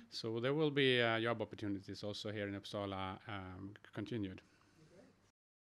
[0.09, 4.41] So there will be uh, job opportunities also here in Uppsala um, continued.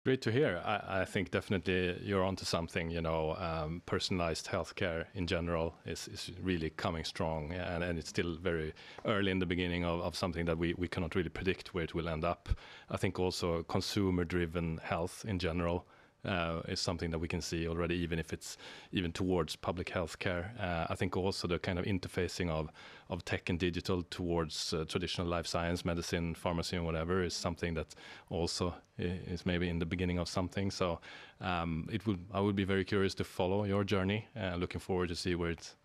[0.06, 0.62] Great to hear.
[0.66, 2.90] I, I think definitely you're onto something.
[2.90, 8.10] You know, um, personalized healthcare in general is, is really coming strong, and, and it's
[8.10, 8.74] still very
[9.06, 11.96] early in the beginning of, of something that we, we cannot really predict where it
[11.96, 12.50] will end up.
[12.90, 15.86] I think also consumer driven health in general
[16.26, 18.58] uh, is something that we can see already, even if it's
[18.92, 20.54] even towards public health care.
[20.60, 22.70] Uh, I think also the kind of interfacing of,
[23.10, 27.74] of tech and digital towards uh, traditional life science, medicine, pharmacy, and whatever is something
[27.74, 27.96] that
[28.30, 30.72] also is maybe in the beginning of something.
[30.72, 31.00] So
[31.42, 34.28] um, it would I would be very curious to follow your journey.
[34.40, 35.76] Uh, looking forward to see where it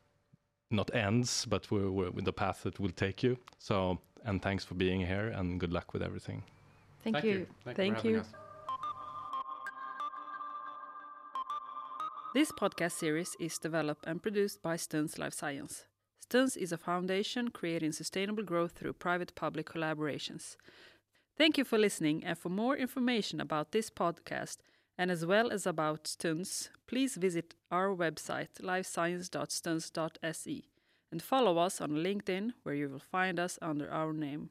[0.70, 3.38] not ends, but where, where, with the path it will take you.
[3.58, 6.42] So and thanks for being here, and good luck with everything.
[7.02, 7.46] Thank, you.
[7.64, 8.20] Thank, Thank you.
[8.20, 8.47] for having you.
[12.38, 15.86] This podcast series is developed and produced by Stuns Life Science.
[16.20, 20.54] Stuns is a foundation creating sustainable growth through private public collaborations.
[21.36, 24.58] Thank you for listening, and for more information about this podcast
[24.96, 30.62] and as well as about Stuns, please visit our website lifescience.stuns.se
[31.10, 34.50] and follow us on LinkedIn where you will find us under our name.